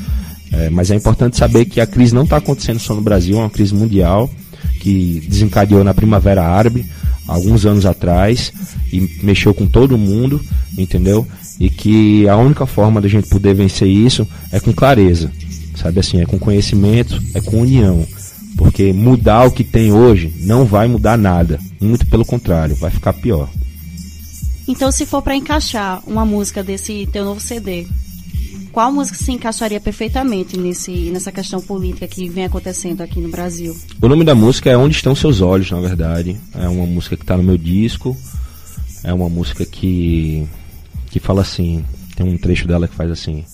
É, 0.53 0.69
mas 0.71 0.91
é 0.91 0.95
importante 0.95 1.37
saber 1.37 1.65
que 1.65 1.81
a 1.81 1.87
crise 1.87 2.15
não 2.15 2.25
está 2.25 2.37
acontecendo 2.37 2.79
só 2.79 2.95
no 2.95 3.01
Brasil, 3.01 3.37
é 3.37 3.41
uma 3.41 3.51
crise 3.51 3.75
mundial 3.75 4.31
que 4.81 5.23
desencadeou 5.29 5.83
na 5.83 5.95
Primavera 5.95 6.43
Árabe 6.45 6.85
alguns 7.27 7.65
anos 7.65 7.87
atrás 7.87 8.53
e 8.93 9.01
mexeu 9.23 9.55
com 9.55 9.67
todo 9.67 9.97
mundo, 9.97 10.41
entendeu? 10.77 11.27
E 11.59 11.71
que 11.71 12.29
a 12.29 12.37
única 12.37 12.67
forma 12.67 13.01
da 13.01 13.09
gente 13.09 13.29
poder 13.29 13.55
vencer 13.55 13.89
isso 13.89 14.27
é 14.51 14.61
com 14.61 14.73
clareza, 14.73 15.31
sabe 15.77 16.01
assim, 16.01 16.21
é 16.21 16.27
com 16.27 16.39
conhecimento, 16.39 17.23
é 17.35 17.41
com 17.41 17.61
união. 17.61 18.07
Porque 18.63 18.93
mudar 18.93 19.45
o 19.45 19.51
que 19.51 19.65
tem 19.65 19.93
hoje 19.93 20.33
não 20.39 20.65
vai 20.65 20.87
mudar 20.87 21.19
nada. 21.19 21.59
Muito 21.81 22.07
pelo 22.07 22.25
contrário, 22.25 22.77
vai 22.77 22.93
ficar 22.93 23.13
pior. 23.13 23.51
Então, 24.69 24.93
se 24.93 25.05
for 25.05 25.21
para 25.21 25.35
encaixar 25.35 26.01
uma 26.07 26.25
música 26.25 26.63
desse 26.63 27.09
teu 27.13 27.25
novo 27.25 27.41
CD, 27.41 27.89
qual 28.71 28.93
música 28.93 29.19
se 29.19 29.33
encaixaria 29.33 29.81
perfeitamente 29.81 30.57
nesse, 30.57 31.11
nessa 31.11 31.33
questão 31.33 31.61
política 31.61 32.07
que 32.07 32.29
vem 32.29 32.45
acontecendo 32.45 33.01
aqui 33.01 33.21
no 33.21 33.31
Brasil? 33.31 33.77
O 34.01 34.09
nome 34.09 34.25
da 34.25 34.35
música 34.35 34.71
é 34.71 34.77
Onde 34.77 34.95
Estão 34.95 35.17
Seus 35.17 35.41
Olhos, 35.41 35.69
na 35.73 35.81
verdade. 35.81 36.37
É 36.55 36.69
uma 36.69 36.87
música 36.87 37.17
que 37.17 37.25
está 37.25 37.37
no 37.37 37.43
meu 37.43 37.59
disco. 37.59 38.17
É 39.03 39.13
uma 39.13 39.29
música 39.29 39.67
que, 39.67 40.47
que 41.11 41.19
fala 41.19 41.43
assim. 41.43 41.85
Tem 42.15 42.25
um 42.25 42.39
trecho 42.39 42.69
dela 42.69 42.87
que 42.87 42.95
faz 42.95 43.11
assim: 43.11 43.45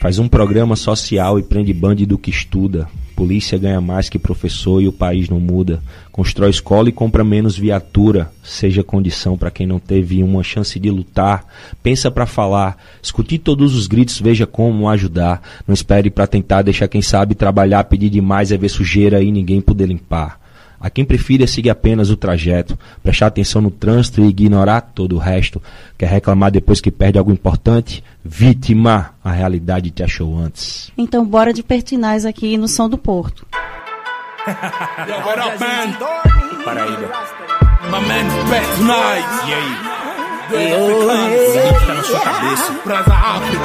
Faz 0.00 0.20
um 0.20 0.28
programa 0.28 0.76
social 0.76 1.40
e 1.40 1.42
prende 1.42 1.74
bandido 1.74 2.16
que 2.16 2.30
estuda. 2.30 2.88
Polícia 3.14 3.56
ganha 3.56 3.80
mais 3.80 4.08
que 4.08 4.18
professor 4.18 4.82
e 4.82 4.88
o 4.88 4.92
país 4.92 5.28
não 5.28 5.38
muda. 5.38 5.82
Constrói 6.10 6.50
escola 6.50 6.88
e 6.88 6.92
compra 6.92 7.22
menos 7.22 7.56
viatura. 7.56 8.30
Seja 8.42 8.82
condição 8.82 9.38
para 9.38 9.50
quem 9.50 9.66
não 9.66 9.78
teve 9.78 10.22
uma 10.22 10.42
chance 10.42 10.78
de 10.78 10.90
lutar. 10.90 11.46
Pensa 11.82 12.10
para 12.10 12.26
falar. 12.26 12.76
Escute 13.00 13.38
todos 13.38 13.74
os 13.74 13.86
gritos, 13.86 14.20
veja 14.20 14.46
como 14.46 14.88
ajudar. 14.88 15.42
Não 15.66 15.72
espere 15.72 16.10
para 16.10 16.26
tentar, 16.26 16.62
deixa 16.62 16.88
quem 16.88 17.02
sabe 17.02 17.34
trabalhar. 17.34 17.84
Pedir 17.84 18.10
demais 18.10 18.50
é 18.50 18.56
ver 18.56 18.68
sujeira 18.68 19.22
e 19.22 19.30
ninguém 19.30 19.60
poder 19.60 19.86
limpar. 19.86 20.43
A 20.84 20.90
quem 20.90 21.02
prefira 21.02 21.46
seguir 21.46 21.70
apenas 21.70 22.10
o 22.10 22.16
trajeto, 22.16 22.78
prestar 23.02 23.28
atenção 23.28 23.62
no 23.62 23.70
trânsito 23.70 24.20
e 24.20 24.28
ignorar 24.28 24.82
todo 24.82 25.16
o 25.16 25.18
resto. 25.18 25.62
Quer 25.96 26.10
reclamar 26.10 26.50
depois 26.50 26.78
que 26.78 26.90
perde 26.90 27.16
algo 27.16 27.32
importante? 27.32 28.04
Vítima, 28.22 29.14
a 29.24 29.32
realidade 29.32 29.90
te 29.90 30.02
achou 30.02 30.36
antes. 30.36 30.92
Então 30.98 31.24
bora 31.24 31.54
de 31.54 31.62
pertinaz 31.62 32.26
aqui 32.26 32.58
no 32.58 32.68
Som 32.68 32.90
do 32.90 32.98
Porto. 32.98 33.46
Yo, 35.08 35.14
what 35.24 35.40
up, 35.40 35.58
man? 35.58 35.94
Paraíba. 36.66 37.08
My 37.90 38.00
man, 38.06 38.26
Pertinaz. 38.50 39.93
Aí? 40.50 40.72
O 40.72 41.78
que 41.78 41.86
tá 41.86 41.94
na 41.94 42.02
sua 42.02 42.20
cabeça? 42.20 42.72
África. 43.14 43.64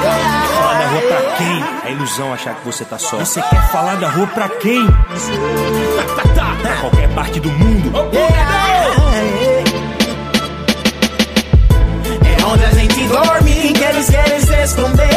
Falar 0.54 0.78
da 0.78 0.86
rua 0.86 1.02
pra 1.02 1.36
quem? 1.36 1.64
É 1.84 1.92
ilusão 1.92 2.32
achar 2.32 2.54
que 2.54 2.64
você 2.64 2.84
tá 2.84 2.98
só. 2.98 3.18
Você 3.18 3.42
quer 3.42 3.62
falar 3.70 3.96
da 3.96 4.08
rua 4.08 4.26
pra 4.28 4.48
quem? 4.48 4.86
pra 6.62 6.76
qualquer 6.76 7.08
parte 7.10 7.40
do 7.40 7.50
mundo. 7.50 7.92
onde 12.52 12.64
a 12.64 12.70
gente 12.70 13.06
dorme 13.06 13.72
que 13.72 13.84
eles 13.84 14.10
querem 14.10 14.40
se 14.40 14.62
esconder. 14.62 15.08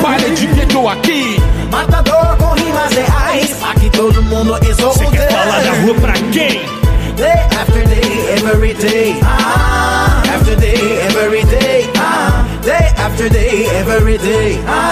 Para 0.00 0.30
de 0.30 0.46
gueto 0.46 0.88
aqui. 0.88 1.36
Matador 1.70 2.36
com 2.36 2.54
rimas 2.54 2.92
reais, 2.92 3.56
aqui 3.62 3.90
todo 3.90 4.22
mundo 4.24 4.58
exou 4.68 4.92
Você 4.92 5.06
quer 5.06 5.30
falar 5.30 5.60
da 5.62 5.72
rua 5.80 5.94
pra 5.94 6.12
quem? 6.32 6.60
Day 7.16 7.28
after 7.60 7.86
day, 7.88 8.34
every 8.36 8.74
day. 8.74 9.20
Ah, 9.22 9.91
day. 14.32 14.56
Ah, 14.64 14.91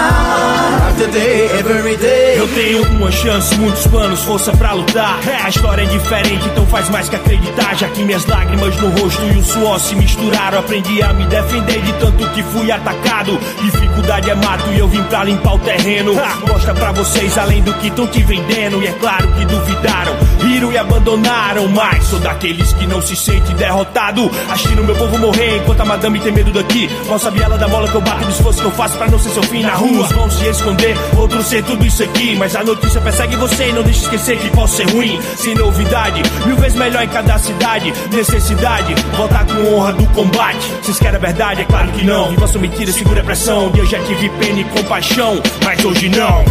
day, 1.11 1.49
every 1.59 1.97
day. 1.97 2.37
Eu 2.37 2.47
tenho 2.47 2.83
uma 2.93 3.11
chance, 3.11 3.53
muitos 3.55 3.85
planos, 3.87 4.21
força 4.21 4.51
pra 4.53 4.73
lutar. 4.73 5.19
A 5.43 5.49
história 5.49 5.83
é 5.83 5.85
diferente, 5.85 6.47
então 6.47 6.65
faz 6.65 6.89
mais 6.89 7.09
que 7.09 7.15
acreditar. 7.15 7.75
Já 7.75 7.87
que 7.89 8.03
minhas 8.03 8.25
lágrimas 8.25 8.75
no 8.77 8.89
rosto 8.89 9.21
e 9.23 9.37
o 9.37 9.43
suor 9.43 9.79
se 9.79 9.95
misturaram, 9.95 10.59
aprendi 10.59 11.01
a 11.03 11.13
me 11.13 11.25
defender 11.25 11.81
de 11.81 11.93
tanto 11.93 12.27
que 12.29 12.41
fui 12.43 12.71
atacado. 12.71 13.37
Dificuldade 13.61 14.29
é 14.29 14.35
mato 14.35 14.71
e 14.71 14.79
eu 14.79 14.87
vim 14.87 15.03
pra 15.03 15.23
limpar 15.23 15.55
o 15.55 15.59
terreno. 15.59 16.13
Mostra 16.47 16.73
pra 16.73 16.91
vocês 16.91 17.37
além 17.37 17.61
do 17.61 17.73
que 17.73 17.87
estão 17.87 18.07
te 18.07 18.23
vendendo. 18.23 18.81
E 18.81 18.87
é 18.87 18.91
claro 18.93 19.27
que 19.33 19.45
duvidaram, 19.45 20.15
riram 20.41 20.71
e 20.71 20.77
abandonaram. 20.77 21.67
Mas 21.67 22.05
sou 22.05 22.19
daqueles 22.19 22.73
que 22.73 22.87
não 22.87 23.01
se 23.01 23.15
sente 23.15 23.53
derrotado. 23.53 24.31
Assistindo 24.49 24.83
meu 24.83 24.95
povo 24.95 25.17
morrer 25.17 25.57
enquanto 25.57 25.81
a 25.81 25.85
madame 25.85 26.19
tem 26.19 26.31
medo 26.31 26.51
daqui. 26.51 26.89
Mal 27.07 27.19
sabe 27.19 27.41
ela 27.41 27.57
da 27.57 27.67
bola 27.67 27.87
que 27.87 27.95
eu 27.95 28.01
bato, 28.01 28.25
do 28.25 28.31
esforço 28.31 28.61
que 28.61 28.65
eu 28.65 28.71
faço 28.71 28.97
pra 28.97 29.07
não 29.07 29.19
ser 29.19 29.29
seu 29.29 29.43
fim 29.43 29.61
na 29.61 29.73
rua. 29.73 30.07
Vão 30.07 30.29
se 30.29 30.45
esconder, 30.47 30.95
outros 31.17 31.45
ser 31.47 31.63
tudo 31.63 31.85
isso 31.85 32.03
aqui. 32.03 32.35
Mas 32.35 32.55
a 32.55 32.63
notícia 32.63 33.01
persegue 33.01 33.35
você 33.35 33.69
e 33.69 33.73
não 33.73 33.83
deixe 33.83 34.01
esquecer 34.01 34.37
que 34.37 34.49
posso 34.49 34.77
ser 34.77 34.89
ruim. 34.89 35.19
Sem 35.35 35.55
novidade, 35.55 36.21
mil 36.45 36.55
vezes 36.57 36.77
melhor 36.77 37.03
em 37.03 37.09
cada 37.09 37.37
cidade. 37.37 37.93
Necessidade, 38.11 38.95
voltar 39.15 39.45
com 39.45 39.75
honra 39.75 39.93
do 39.93 40.05
combate. 40.07 40.71
Vocês 40.81 40.99
querem 40.99 41.15
a 41.15 41.19
verdade? 41.19 41.61
É 41.61 41.65
claro 41.65 41.91
que 41.91 42.05
não. 42.05 42.29
Viva 42.29 42.47
sua 42.47 42.61
mentira, 42.61 42.91
segura 42.91 43.21
a 43.21 43.23
pressão. 43.23 43.71
Eu 43.75 43.85
já 43.85 43.99
tive 44.03 44.29
pena 44.29 44.59
e 44.59 44.63
compaixão, 44.65 45.41
mas 45.63 45.83
hoje 45.83 46.09
não. 46.09 46.43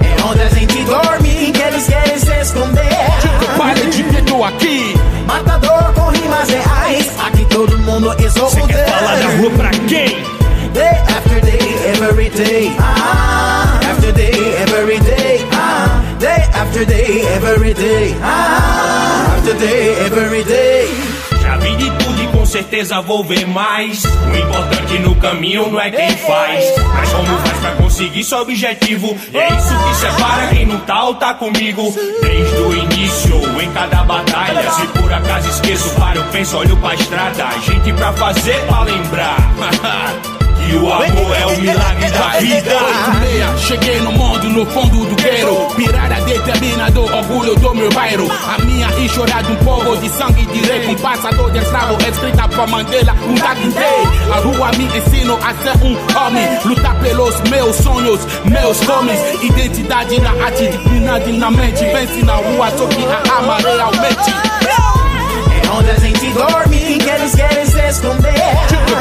É 0.00 0.24
onde 0.24 0.42
a 0.42 0.48
gente 0.48 0.82
dorme 0.84 1.52
que 1.52 1.62
eles 1.62 1.86
querem 1.86 2.18
se 2.18 2.40
esconder. 2.40 2.84
Para 3.56 3.74
de 3.90 4.02
gueto 4.02 4.44
aqui. 4.44 4.94
Matador 5.26 5.92
com 5.94 6.10
rimas 6.10 6.48
reais, 6.48 7.08
aqui 7.18 7.44
todo 7.46 7.78
mundo 7.78 8.14
exou 8.22 8.50
Você 8.50 8.60
quer 8.62 8.86
falar 8.88 9.16
da 9.16 9.26
rua 9.36 9.50
pra 9.50 9.70
quem? 9.70 10.22
Day 10.72 10.98
after 11.16 11.40
day, 11.40 11.60
every 12.02 12.30
day. 12.30 12.76
Ah, 12.78 13.03
day, 19.66 20.06
every 20.06 20.44
day. 20.44 20.88
Já 21.40 21.56
vi 21.56 21.76
de 21.76 21.90
tudo 21.90 22.22
e 22.22 22.26
com 22.28 22.46
certeza 22.46 23.00
vou 23.00 23.24
ver 23.24 23.46
mais. 23.46 24.04
O 24.04 24.36
importante 24.36 24.98
no 24.98 25.14
caminho 25.16 25.70
não 25.70 25.80
é 25.80 25.90
quem 25.90 26.16
faz, 26.16 26.64
mas 26.94 27.12
como 27.12 27.38
faz 27.38 27.58
pra 27.58 27.70
conseguir 27.72 28.24
seu 28.24 28.38
objetivo. 28.38 29.16
É 29.32 29.48
isso 29.48 29.74
que 29.88 29.94
separa 29.96 30.46
quem 30.48 30.66
não 30.66 30.78
tá 30.80 31.04
ou 31.04 31.14
tá 31.14 31.34
comigo. 31.34 31.94
Desde 32.22 32.56
o 32.56 32.74
início, 32.74 33.60
em 33.60 33.70
cada 33.72 34.04
batalha. 34.04 34.70
Se 34.70 34.86
por 34.88 35.12
acaso 35.12 35.48
esqueço, 35.48 35.90
para, 35.94 36.16
eu 36.16 36.24
penso, 36.24 36.56
olho 36.56 36.76
pra 36.76 36.94
estrada. 36.94 37.48
Gente 37.60 37.92
pra 37.92 38.12
fazer, 38.12 38.60
pra 38.66 38.82
lembrar. 38.82 39.38
Que 40.64 40.76
o 40.76 40.90
amor 40.90 41.36
é 41.36 41.46
o 41.46 41.60
milagre 41.60 42.10
da 42.10 42.28
vida. 42.38 42.80
Meia, 43.20 43.56
cheguei 43.58 44.00
no 44.00 44.12
mundo 44.12 44.48
no 44.48 44.64
fundo 44.66 45.04
do 45.04 45.16
queiro. 45.16 45.68
Pirada 45.76 46.14
determinado, 46.22 47.04
orgulho 47.04 47.54
do 47.56 47.74
meu 47.74 47.90
bairro. 47.92 48.26
A 48.48 48.58
minha 48.64 48.88
história 48.98 49.42
de 49.42 49.52
um 49.52 49.56
povo 49.56 49.96
de 49.98 50.08
sangue 50.08 50.46
direito. 50.46 50.90
Um 50.90 50.94
passador 50.94 51.50
de 51.50 51.58
escravo, 51.58 51.98
escrita 52.08 52.48
por 52.48 52.66
Mandela 52.66 53.14
Um 53.26 53.34
Day 53.34 54.32
A 54.32 54.40
rua 54.40 54.70
me 54.78 54.84
ensina 54.84 55.34
a 55.34 55.54
ser 55.54 55.84
um 55.84 55.96
homem. 56.16 56.58
Lutar 56.64 56.98
pelos 57.00 57.40
meus 57.50 57.76
sonhos, 57.76 58.20
meus 58.46 58.80
nomes. 58.86 59.20
Identidade 59.42 60.18
na 60.20 60.30
arte, 60.44 60.68
dignidade 60.68 61.32
na 61.32 61.50
mente 61.50 61.84
Vence 61.84 62.22
na 62.22 62.36
rua, 62.36 62.70
só 62.70 62.86
que 62.86 63.04
a 63.04 63.38
ama 63.38 63.58
realmente 63.58 64.83
onde 65.78 65.90
a 65.90 65.94
gente 65.94 66.30
dorme 66.30 66.98
que 66.98 67.10
eles 67.10 67.34
querem 67.34 67.66
se 67.66 67.80
esconder. 67.88 68.34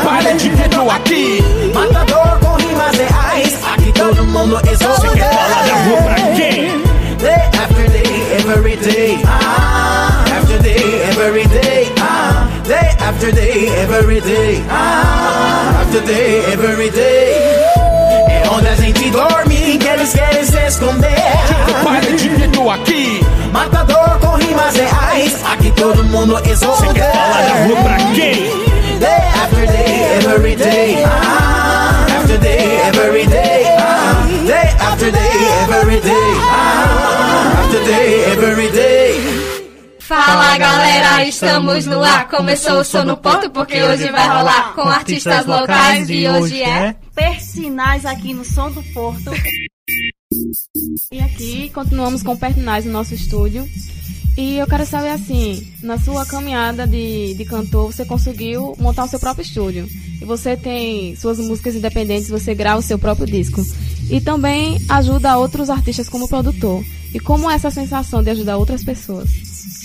Para 0.03 0.33
de 0.33 0.49
gueto 0.49 0.89
aqui 0.89 1.41
Matador 1.73 2.39
com 2.39 2.55
rimas 2.55 2.95
reais, 2.97 3.57
aqui 3.73 3.91
todo 3.93 4.23
mundo 4.25 4.59
exou 4.69 4.89
Você 4.95 5.09
quer 5.09 5.29
falar 5.31 5.63
da 5.63 5.73
rua 5.73 6.01
pra 6.01 6.15
quem? 6.35 6.83
Day 7.17 7.49
after 7.63 7.89
day, 7.89 8.37
every 8.37 8.75
day. 8.77 9.21
Ah, 9.25 10.25
after 10.37 10.61
day, 10.61 11.01
every 11.09 11.47
day. 11.47 11.93
Ah, 12.01 12.47
day 12.65 12.89
after 12.99 13.31
day, 13.31 13.69
every 13.81 14.19
day. 14.21 14.63
Ah, 14.69 15.81
after 15.81 16.01
day, 16.01 16.43
every 16.51 16.89
day. 16.89 17.35
É 18.27 18.43
onde 18.51 18.67
a 18.67 18.75
gente 18.75 19.09
dorme 19.11 19.77
que 19.77 19.87
eles 19.87 20.13
querem 20.13 20.43
se 20.43 20.57
esconder. 20.67 21.15
Para 21.83 22.15
de 22.15 22.29
gueto 22.29 22.69
aqui 22.69 23.21
Matador 23.53 24.02
todo 25.75 26.03
mundo 26.05 26.39
exou 26.49 26.75
Você 26.75 26.93
quer 26.93 27.11
falar 27.11 27.41
da 27.41 27.65
rua 27.65 27.83
pra 27.83 27.97
quem? 28.13 28.63
Day 28.99 29.09
after 29.43 29.67
day, 29.67 30.33
every 30.33 30.55
day. 30.55 31.03
Ah, 31.03 32.05
after 32.19 32.37
day, 32.39 32.79
every 32.87 33.27
day. 33.27 33.65
Ah, 33.77 34.25
day 34.45 34.69
after 34.79 35.11
day, 35.11 35.79
every 35.79 35.99
day. 35.99 36.13
Ah, 36.39 37.63
after 37.63 37.83
day, 37.83 38.23
every 38.31 38.71
day. 38.71 39.43
Fala 39.99 40.57
galera, 40.57 41.25
estamos 41.25 41.85
no 41.85 42.03
ar. 42.03 42.27
Começou 42.29 42.79
o 42.79 42.83
Sono 42.83 43.17
Ponto 43.17 43.49
porque 43.49 43.81
hoje 43.81 44.11
vai 44.11 44.27
rolar 44.27 44.73
com 44.73 44.81
artistas 44.81 45.45
locais 45.45 46.09
e 46.09 46.27
hoje 46.27 46.61
é. 46.61 46.95
Persinais 47.15 48.05
aqui 48.05 48.33
no 48.33 48.45
Som 48.45 48.71
do 48.71 48.83
Porto. 48.93 49.31
E 51.11 51.19
aqui 51.19 51.69
continuamos 51.69 52.23
com 52.23 52.35
Pertinaz 52.35 52.85
no 52.85 52.91
nosso 52.91 53.13
estúdio. 53.13 53.67
E 54.35 54.57
eu 54.57 54.65
quero 54.65 54.85
saber 54.85 55.09
assim, 55.09 55.67
na 55.83 55.99
sua 55.99 56.25
caminhada 56.25 56.87
de, 56.87 57.35
de 57.35 57.45
cantor, 57.45 57.91
você 57.93 58.03
conseguiu 58.03 58.75
montar 58.79 59.03
o 59.03 59.07
seu 59.07 59.19
próprio 59.19 59.43
estúdio. 59.43 59.87
E 60.19 60.25
você 60.25 60.57
tem 60.57 61.15
suas 61.15 61.37
músicas 61.37 61.75
independentes, 61.75 62.29
você 62.29 62.55
grava 62.55 62.79
o 62.79 62.83
seu 62.83 62.97
próprio 62.97 63.27
disco. 63.27 63.63
E 64.09 64.19
também 64.19 64.81
ajuda 64.89 65.37
outros 65.37 65.69
artistas 65.69 66.09
como 66.09 66.27
produtor. 66.27 66.83
E 67.13 67.19
como 67.19 67.49
é 67.49 67.53
essa 67.53 67.69
sensação 67.69 68.23
de 68.23 68.31
ajudar 68.31 68.57
outras 68.57 68.83
pessoas? 68.83 69.29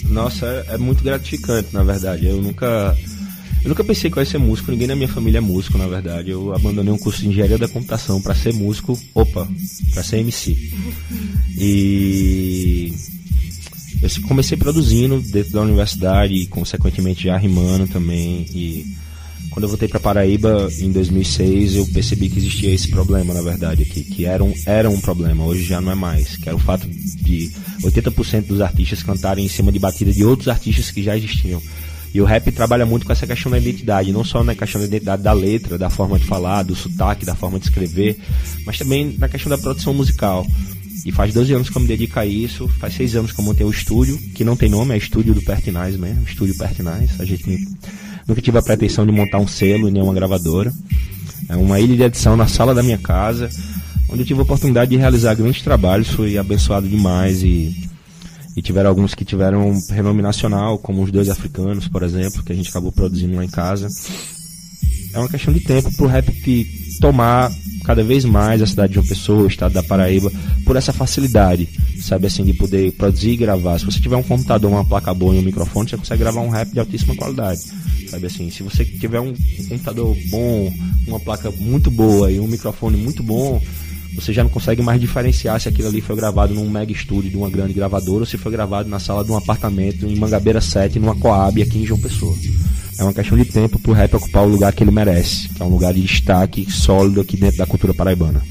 Nossa, 0.05 0.47
é, 0.47 0.75
é 0.75 0.79
muito 0.79 1.05
gratificante, 1.05 1.69
na 1.75 1.83
verdade. 1.83 2.27
Eu 2.27 2.41
nunca. 2.41 2.97
Eu 3.63 3.69
nunca 3.69 3.85
pensei 3.85 4.11
que 4.11 4.17
eu 4.17 4.23
ia 4.23 4.27
ser 4.27 4.39
músico, 4.39 4.71
ninguém 4.71 4.87
na 4.87 4.97
minha 4.97 5.09
família 5.09 5.39
é 5.39 5.41
músico, 5.41 5.77
na 5.77 5.87
verdade. 5.87 6.31
Eu 6.31 6.55
abandonei 6.55 6.93
um 6.93 6.99
curso 6.99 7.21
de 7.21 7.29
engenharia 7.29 7.59
da 7.59 7.69
computação 7.69 8.21
para 8.21 8.35
ser 8.35 8.55
músico, 8.55 8.99
opa, 9.15 9.49
para 9.93 10.03
ser 10.03 10.19
MC. 10.19 10.57
E 11.57 12.93
eu 14.01 14.09
comecei 14.29 14.57
produzindo 14.57 15.21
dentro 15.21 15.53
da 15.53 15.63
universidade 15.63 16.35
e 16.35 16.47
consequentemente 16.47 17.25
já 17.25 17.37
rimando 17.37 17.89
também 17.89 18.47
e 18.55 18.87
quando 19.51 19.65
eu 19.65 19.69
voltei 19.69 19.89
para 19.89 19.99
Paraíba 19.99 20.69
em 20.79 20.93
2006 20.93 21.75
eu 21.75 21.87
percebi 21.87 22.29
que 22.29 22.39
existia 22.39 22.73
esse 22.73 22.89
problema 22.91 23.35
na 23.35 23.43
verdade 23.43 23.83
aqui 23.83 24.05
que 24.05 24.25
era 24.25 24.45
um, 24.45 24.55
era 24.65 24.89
um 24.89 25.01
problema 25.01 25.45
hoje 25.45 25.65
já 25.65 25.81
não 25.81 25.91
é 25.91 25.95
mais 25.97 26.37
que 26.37 26.49
era 26.49 26.55
o 26.55 26.61
fato 26.61 26.87
de 26.89 27.51
80% 27.83 28.47
dos 28.47 28.61
artistas 28.61 29.03
cantarem 29.03 29.45
em 29.45 29.49
cima 29.49 29.73
de 29.73 29.81
batida 29.81 30.13
de 30.13 30.25
outros 30.25 30.49
artistas 30.49 30.93
que 30.93 31.03
já 31.03 31.17
existiam 31.17 31.61
e 32.13 32.21
o 32.21 32.25
rap 32.25 32.51
trabalha 32.51 32.87
muito 32.87 33.05
com 33.05 33.13
essa 33.13 33.27
questão 33.27 33.51
da 33.51 33.59
identidade, 33.59 34.13
não 34.13 34.25
só 34.25 34.43
na 34.43 34.55
questão 34.55 34.81
da 34.81 34.87
identidade 34.87 35.23
da 35.23 35.33
letra, 35.33 35.77
da 35.77 35.91
forma 35.91 36.19
de 36.19 36.25
falar, 36.25 36.63
do 36.63 36.75
sotaque, 36.75 37.27
da 37.27 37.35
forma 37.35 37.59
de 37.59 37.67
escrever, 37.67 38.19
mas 38.65 38.79
também 38.79 39.15
na 39.19 39.29
questão 39.29 39.51
da 39.51 39.59
produção 39.59 39.93
musical. 39.93 40.47
E 41.05 41.13
faz 41.13 41.33
12 41.33 41.53
anos 41.53 41.71
que 41.71 41.77
eu 41.77 41.83
me 41.83 41.89
dedico 41.89 42.19
a 42.19 42.27
isso, 42.27 42.69
faz 42.79 42.95
6 42.95 43.17
anos 43.17 43.33
que 43.33 43.41
eu 43.41 43.45
montei 43.45 43.65
o 43.65 43.71
estúdio, 43.71 44.19
que 44.35 44.43
não 44.43 44.57
tem 44.57 44.69
nome, 44.69 44.95
é 44.95 44.99
Estúdio 44.99 45.33
do 45.33 45.43
Pertinaz 45.43 45.97
mesmo, 45.97 46.25
Estúdio 46.25 46.57
Pertinaz. 46.57 47.21
A 47.21 47.25
gente 47.25 47.69
nunca 48.27 48.43
tive 48.43 48.59
a 48.59 48.63
pretensão 48.63 49.07
de 49.07 49.13
montar 49.13 49.39
um 49.39 49.47
selo 49.47 49.89
e 49.89 49.93
nenhuma 49.93 50.13
gravadora. 50.13 50.73
É 51.49 51.57
uma 51.57 51.79
ilha 51.79 51.97
de 51.97 52.03
edição 52.03 52.37
na 52.37 52.47
sala 52.47 52.75
da 52.75 52.83
minha 52.83 52.99
casa, 52.99 53.49
onde 54.09 54.23
eu 54.23 54.27
tive 54.27 54.41
a 54.41 54.43
oportunidade 54.43 54.91
de 54.91 54.97
realizar 54.97 55.35
grandes 55.35 55.63
trabalhos, 55.63 56.09
fui 56.09 56.37
abençoado 56.37 56.89
demais 56.89 57.43
e, 57.43 57.88
e 58.59 58.63
tiveram 58.63 58.91
alguns 58.91 59.15
que 59.15 59.25
tiveram 59.25 59.73
renome 59.89 60.21
nacional, 60.21 60.79
como 60.79 61.01
os 61.05 61.13
dois 61.13 61.29
africanos, 61.29 61.87
por 61.87 62.03
exemplo, 62.03 62.43
que 62.43 62.51
a 62.51 62.57
gente 62.57 62.69
acabou 62.69 62.91
produzindo 62.91 63.37
lá 63.37 63.45
em 63.45 63.49
casa. 63.49 63.87
É 65.15 65.19
uma 65.19 65.29
questão 65.29 65.55
de 65.55 65.61
tempo 65.61 65.95
pro 65.97 66.09
rap 66.09 66.29
tomar 67.01 67.53
cada 67.85 68.03
vez 68.03 68.25
mais 68.25 68.61
a 68.61 68.67
cidade 68.67 68.89
de 68.89 68.95
João 68.97 69.07
Pessoa, 69.07 69.43
o 69.45 69.47
estado 69.47 69.75
da 69.75 69.83
Paraíba, 69.85 70.33
por 70.65 70.75
essa 70.75 70.93
facilidade, 70.93 71.69
sabe 72.03 72.27
assim, 72.27 72.45
de 72.45 72.53
poder 72.53 72.91
produzir 72.95 73.31
e 73.31 73.37
gravar. 73.37 73.79
Se 73.79 73.85
você 73.85 74.01
tiver 74.01 74.17
um 74.17 74.25
computador, 74.25 74.73
uma 74.73 74.85
placa 74.85 75.15
boa 75.15 75.37
e 75.37 75.39
um 75.39 75.43
microfone, 75.43 75.89
você 75.89 75.97
consegue 75.97 76.19
gravar 76.19 76.41
um 76.41 76.49
rap 76.49 76.73
de 76.73 76.81
altíssima 76.81 77.15
qualidade. 77.15 77.61
Sabe 78.09 78.27
assim, 78.27 78.51
se 78.51 78.65
você 78.65 78.85
tiver 78.85 79.21
um 79.21 79.33
computador 79.69 80.17
bom, 80.31 80.75
uma 81.07 81.21
placa 81.21 81.49
muito 81.53 81.93
boa 81.93 82.29
e 82.33 82.41
um 82.41 82.49
microfone 82.49 82.97
muito 82.97 83.23
bom, 83.23 83.63
você 84.15 84.33
já 84.33 84.43
não 84.43 84.51
consegue 84.51 84.83
mais 84.83 85.01
diferenciar 85.01 85.61
se 85.61 85.69
aquilo 85.69 85.89
ali 85.89 86.01
foi 86.01 86.17
gravado 86.17 86.55
num 86.55 86.69
mega 86.69 86.93
estúdio 86.93 87.31
de 87.31 87.37
uma 87.37 87.51
grande 87.51 87.73
gravadora 87.73 88.21
ou 88.21 88.27
se 88.27 88.39
foi 88.39 88.51
gravado 88.53 88.89
na 88.89 88.99
sala 88.99 89.25
de 89.25 89.31
um 89.31 89.37
apartamento 89.37 90.07
em 90.07 90.17
Mangabeira 90.17 90.61
7, 90.61 90.99
numa 90.99 91.15
Coab 91.15 91.63
aqui 91.63 91.79
em 91.79 91.87
João 91.87 92.01
Pessoa. 92.01 92.37
é 92.99 93.03
uma 93.03 93.13
questão 93.13 93.39
de 93.39 93.45
tempo 93.45 93.79
pro 93.79 93.93
rap 93.93 94.15
ocupar 94.15 94.45
o 94.45 94.49
lugar 94.49 94.73
que 94.73 94.83
ele 94.83 94.91
merece, 94.91 95.49
que 95.49 95.63
é 95.63 95.65
um 95.65 95.71
lugar 95.71 95.95
de 95.95 96.03
destaque 96.03 96.71
sólido 96.71 97.21
aqui 97.21 97.37
dentro 97.37 97.59
da 97.59 97.67
cultura 97.67 97.95
paraibana. 97.95 98.43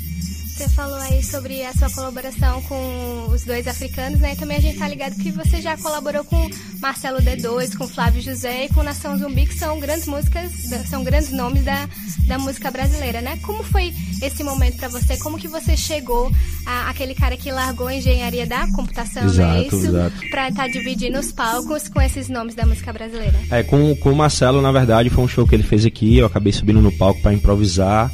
Você 0.57 0.69
falou 0.69 0.97
aí 0.97 1.21
sobre 1.21 1.63
a 1.63 1.71
sua 1.71 1.87
colaboração 1.91 2.63
com 2.63 3.27
os 3.29 3.43
dois 3.43 3.67
africanos, 3.67 4.19
né? 4.19 4.33
E 4.33 4.35
também 4.35 4.57
a 4.57 4.59
gente 4.59 4.79
tá 4.79 4.87
ligado 4.87 5.13
que 5.13 5.29
você 5.31 5.61
já 5.61 5.77
colaborou 5.77 6.23
com 6.23 6.49
Marcelo 6.81 7.19
D2, 7.19 7.77
com 7.77 7.87
Flávio 7.87 8.23
José 8.23 8.65
e 8.65 8.69
com 8.69 8.81
Nação 8.81 9.15
Zumbi, 9.19 9.45
que 9.45 9.53
são 9.53 9.79
grandes 9.79 10.07
músicas, 10.07 10.51
são 10.89 11.03
grandes 11.03 11.31
nomes 11.31 11.63
da, 11.63 11.87
da 12.25 12.39
música 12.39 12.71
brasileira, 12.71 13.21
né? 13.21 13.37
Como 13.43 13.61
foi 13.61 13.93
esse 14.19 14.43
momento 14.43 14.77
para 14.77 14.87
você? 14.87 15.15
Como 15.17 15.37
que 15.37 15.47
você 15.47 15.77
chegou 15.77 16.31
a 16.65 16.89
aquele 16.89 17.13
cara 17.13 17.37
que 17.37 17.51
largou 17.51 17.85
a 17.85 17.93
engenharia 17.93 18.47
da 18.47 18.67
computação, 18.71 19.25
Exato, 19.25 19.53
né? 19.53 19.67
Isso, 19.67 19.75
exato. 19.75 20.29
pra 20.31 20.49
estar 20.49 20.67
dividindo 20.69 21.19
os 21.19 21.31
palcos 21.31 21.87
com 21.87 22.01
esses 22.01 22.29
nomes 22.29 22.55
da 22.55 22.65
música 22.65 22.91
brasileira. 22.91 23.39
É, 23.51 23.61
com, 23.61 23.95
com 23.97 24.11
o 24.11 24.15
Marcelo, 24.15 24.59
na 24.59 24.71
verdade, 24.71 25.11
foi 25.11 25.23
um 25.23 25.27
show 25.27 25.47
que 25.47 25.53
ele 25.53 25.61
fez 25.61 25.85
aqui. 25.85 26.17
Eu 26.17 26.25
acabei 26.25 26.51
subindo 26.51 26.81
no 26.81 26.91
palco 26.91 27.21
para 27.21 27.31
improvisar. 27.31 28.11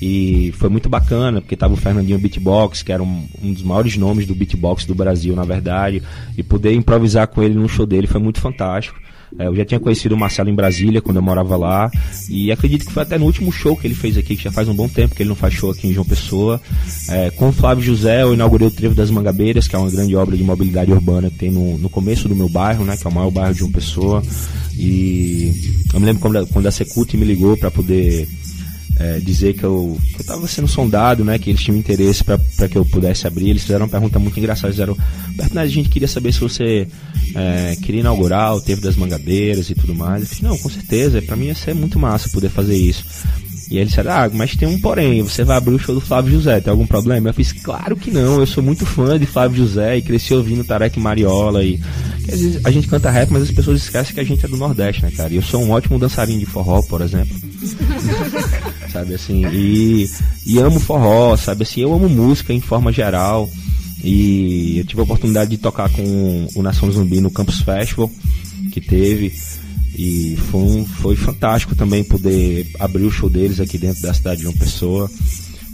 E 0.00 0.52
foi 0.58 0.68
muito 0.68 0.88
bacana, 0.88 1.40
porque 1.40 1.56
tava 1.56 1.74
o 1.74 1.76
Fernandinho 1.76 2.18
Beatbox, 2.18 2.82
que 2.82 2.92
era 2.92 3.02
um, 3.02 3.26
um 3.42 3.52
dos 3.52 3.62
maiores 3.62 3.96
nomes 3.96 4.26
do 4.26 4.34
beatbox 4.34 4.84
do 4.84 4.94
Brasil, 4.94 5.34
na 5.34 5.44
verdade. 5.44 6.02
E 6.36 6.42
poder 6.42 6.74
improvisar 6.74 7.28
com 7.28 7.42
ele 7.42 7.54
no 7.54 7.68
show 7.68 7.86
dele 7.86 8.06
foi 8.06 8.20
muito 8.20 8.40
fantástico. 8.40 9.00
É, 9.38 9.46
eu 9.46 9.56
já 9.56 9.64
tinha 9.64 9.80
conhecido 9.80 10.14
o 10.14 10.18
Marcelo 10.18 10.48
em 10.48 10.54
Brasília, 10.54 11.00
quando 11.00 11.16
eu 11.16 11.22
morava 11.22 11.56
lá. 11.56 11.90
E 12.28 12.52
acredito 12.52 12.86
que 12.86 12.92
foi 12.92 13.02
até 13.02 13.18
no 13.18 13.24
último 13.24 13.50
show 13.50 13.76
que 13.76 13.86
ele 13.86 13.94
fez 13.94 14.16
aqui, 14.16 14.36
que 14.36 14.44
já 14.44 14.52
faz 14.52 14.68
um 14.68 14.74
bom 14.74 14.88
tempo 14.88 15.14
que 15.14 15.22
ele 15.22 15.28
não 15.28 15.36
faz 15.36 15.54
show 15.54 15.70
aqui 15.70 15.88
em 15.88 15.92
João 15.92 16.06
Pessoa. 16.06 16.60
É, 17.08 17.30
com 17.30 17.48
o 17.48 17.52
Flávio 17.52 17.84
José, 17.84 18.22
eu 18.22 18.34
inaugurei 18.34 18.68
o 18.68 18.70
Trevo 18.70 18.94
das 18.94 19.10
Mangabeiras, 19.10 19.66
que 19.66 19.74
é 19.74 19.78
uma 19.78 19.90
grande 19.90 20.14
obra 20.14 20.36
de 20.36 20.44
mobilidade 20.44 20.92
urbana 20.92 21.30
que 21.30 21.38
tem 21.38 21.50
no, 21.50 21.76
no 21.78 21.88
começo 21.88 22.28
do 22.28 22.36
meu 22.36 22.48
bairro, 22.48 22.84
né, 22.84 22.96
que 22.96 23.06
é 23.06 23.10
o 23.10 23.14
maior 23.14 23.30
bairro 23.30 23.52
de 23.52 23.60
João 23.60 23.72
Pessoa. 23.72 24.22
E 24.78 25.52
eu 25.92 26.00
me 26.00 26.06
lembro 26.06 26.20
quando, 26.20 26.46
quando 26.48 26.66
a 26.66 26.70
Secult 26.70 27.14
me 27.16 27.24
ligou 27.24 27.56
para 27.56 27.70
poder 27.70 28.28
é, 28.98 29.18
dizer 29.18 29.54
que 29.54 29.64
eu 29.64 29.98
estava 30.18 30.46
sendo 30.46 30.68
sondado, 30.68 31.24
né, 31.24 31.38
que 31.38 31.50
eles 31.50 31.62
tinham 31.62 31.78
interesse 31.78 32.24
para 32.24 32.68
que 32.68 32.76
eu 32.76 32.84
pudesse 32.84 33.26
abrir. 33.26 33.50
Eles 33.50 33.62
fizeram 33.62 33.84
uma 33.84 33.90
pergunta 33.90 34.18
muito 34.18 34.38
engraçada. 34.38 34.72
Eles 34.72 34.96
Bernardo, 35.34 35.68
a 35.68 35.72
gente 35.72 35.88
queria 35.88 36.08
saber 36.08 36.32
se 36.32 36.40
você 36.40 36.88
é, 37.34 37.76
queria 37.82 38.00
inaugurar 38.00 38.54
o 38.54 38.60
Trevo 38.60 38.80
das 38.80 38.96
Mangabeiras 38.96 39.68
e 39.70 39.74
tudo 39.74 39.94
mais. 39.94 40.22
Eu 40.22 40.28
disse, 40.28 40.44
não, 40.44 40.56
com 40.58 40.70
certeza, 40.70 41.20
para 41.20 41.36
mim 41.36 41.46
ia 41.46 41.54
ser 41.54 41.74
muito 41.74 41.98
massa 41.98 42.28
poder 42.30 42.48
fazer 42.48 42.76
isso. 42.76 43.04
E 43.68 43.74
aí 43.74 43.80
eles 43.80 43.88
disseram, 43.88 44.12
ah, 44.12 44.30
mas 44.32 44.54
tem 44.54 44.68
um 44.68 44.80
porém, 44.80 45.22
você 45.22 45.42
vai 45.42 45.56
abrir 45.56 45.74
o 45.74 45.78
show 45.78 45.94
do 45.94 46.00
Flávio 46.00 46.32
José, 46.32 46.60
tem 46.60 46.70
algum 46.70 46.86
problema? 46.86 47.28
Eu 47.28 47.34
fiz, 47.34 47.52
claro 47.52 47.96
que 47.96 48.12
não, 48.12 48.38
eu 48.38 48.46
sou 48.46 48.62
muito 48.62 48.86
fã 48.86 49.18
de 49.18 49.26
Flávio 49.26 49.58
José 49.58 49.96
e 49.96 50.02
cresci 50.02 50.32
ouvindo 50.32 50.62
Tarek 50.62 51.00
Mariola 51.00 51.64
e 51.64 51.80
às 52.32 52.40
vezes 52.40 52.64
a 52.64 52.70
gente 52.70 52.86
canta 52.86 53.10
rap, 53.10 53.28
mas 53.30 53.42
as 53.42 53.50
pessoas 53.50 53.82
esquecem 53.82 54.14
que 54.14 54.20
a 54.20 54.24
gente 54.24 54.44
é 54.44 54.48
do 54.48 54.56
Nordeste, 54.56 55.02
né, 55.02 55.10
cara? 55.10 55.32
E 55.32 55.36
eu 55.36 55.42
sou 55.42 55.62
um 55.62 55.70
ótimo 55.70 55.98
dançarino 55.98 56.38
de 56.38 56.46
forró, 56.46 56.80
por 56.82 57.00
exemplo. 57.00 57.36
sabe 58.96 59.14
assim, 59.14 59.46
e, 59.52 60.08
e 60.46 60.58
amo 60.58 60.80
forró, 60.80 61.36
sabe 61.36 61.64
assim, 61.64 61.82
eu 61.82 61.92
amo 61.92 62.08
música 62.08 62.52
em 62.52 62.60
forma 62.60 62.90
geral. 62.90 63.48
E 64.02 64.78
eu 64.78 64.84
tive 64.86 65.00
a 65.00 65.04
oportunidade 65.04 65.50
de 65.50 65.58
tocar 65.58 65.90
com 65.90 66.46
o 66.54 66.62
Nação 66.62 66.90
Zumbi 66.90 67.20
no 67.20 67.30
Campus 67.30 67.60
Festival, 67.60 68.10
que 68.70 68.80
teve. 68.80 69.34
E 69.94 70.36
foi, 70.50 70.60
um, 70.60 70.84
foi 70.84 71.16
fantástico 71.16 71.74
também 71.74 72.04
poder 72.04 72.68
abrir 72.78 73.04
o 73.04 73.10
show 73.10 73.28
deles 73.28 73.60
aqui 73.60 73.78
dentro 73.78 74.00
da 74.02 74.14
cidade 74.14 74.40
de 74.42 74.46
uma 74.46 74.56
pessoa. 74.56 75.10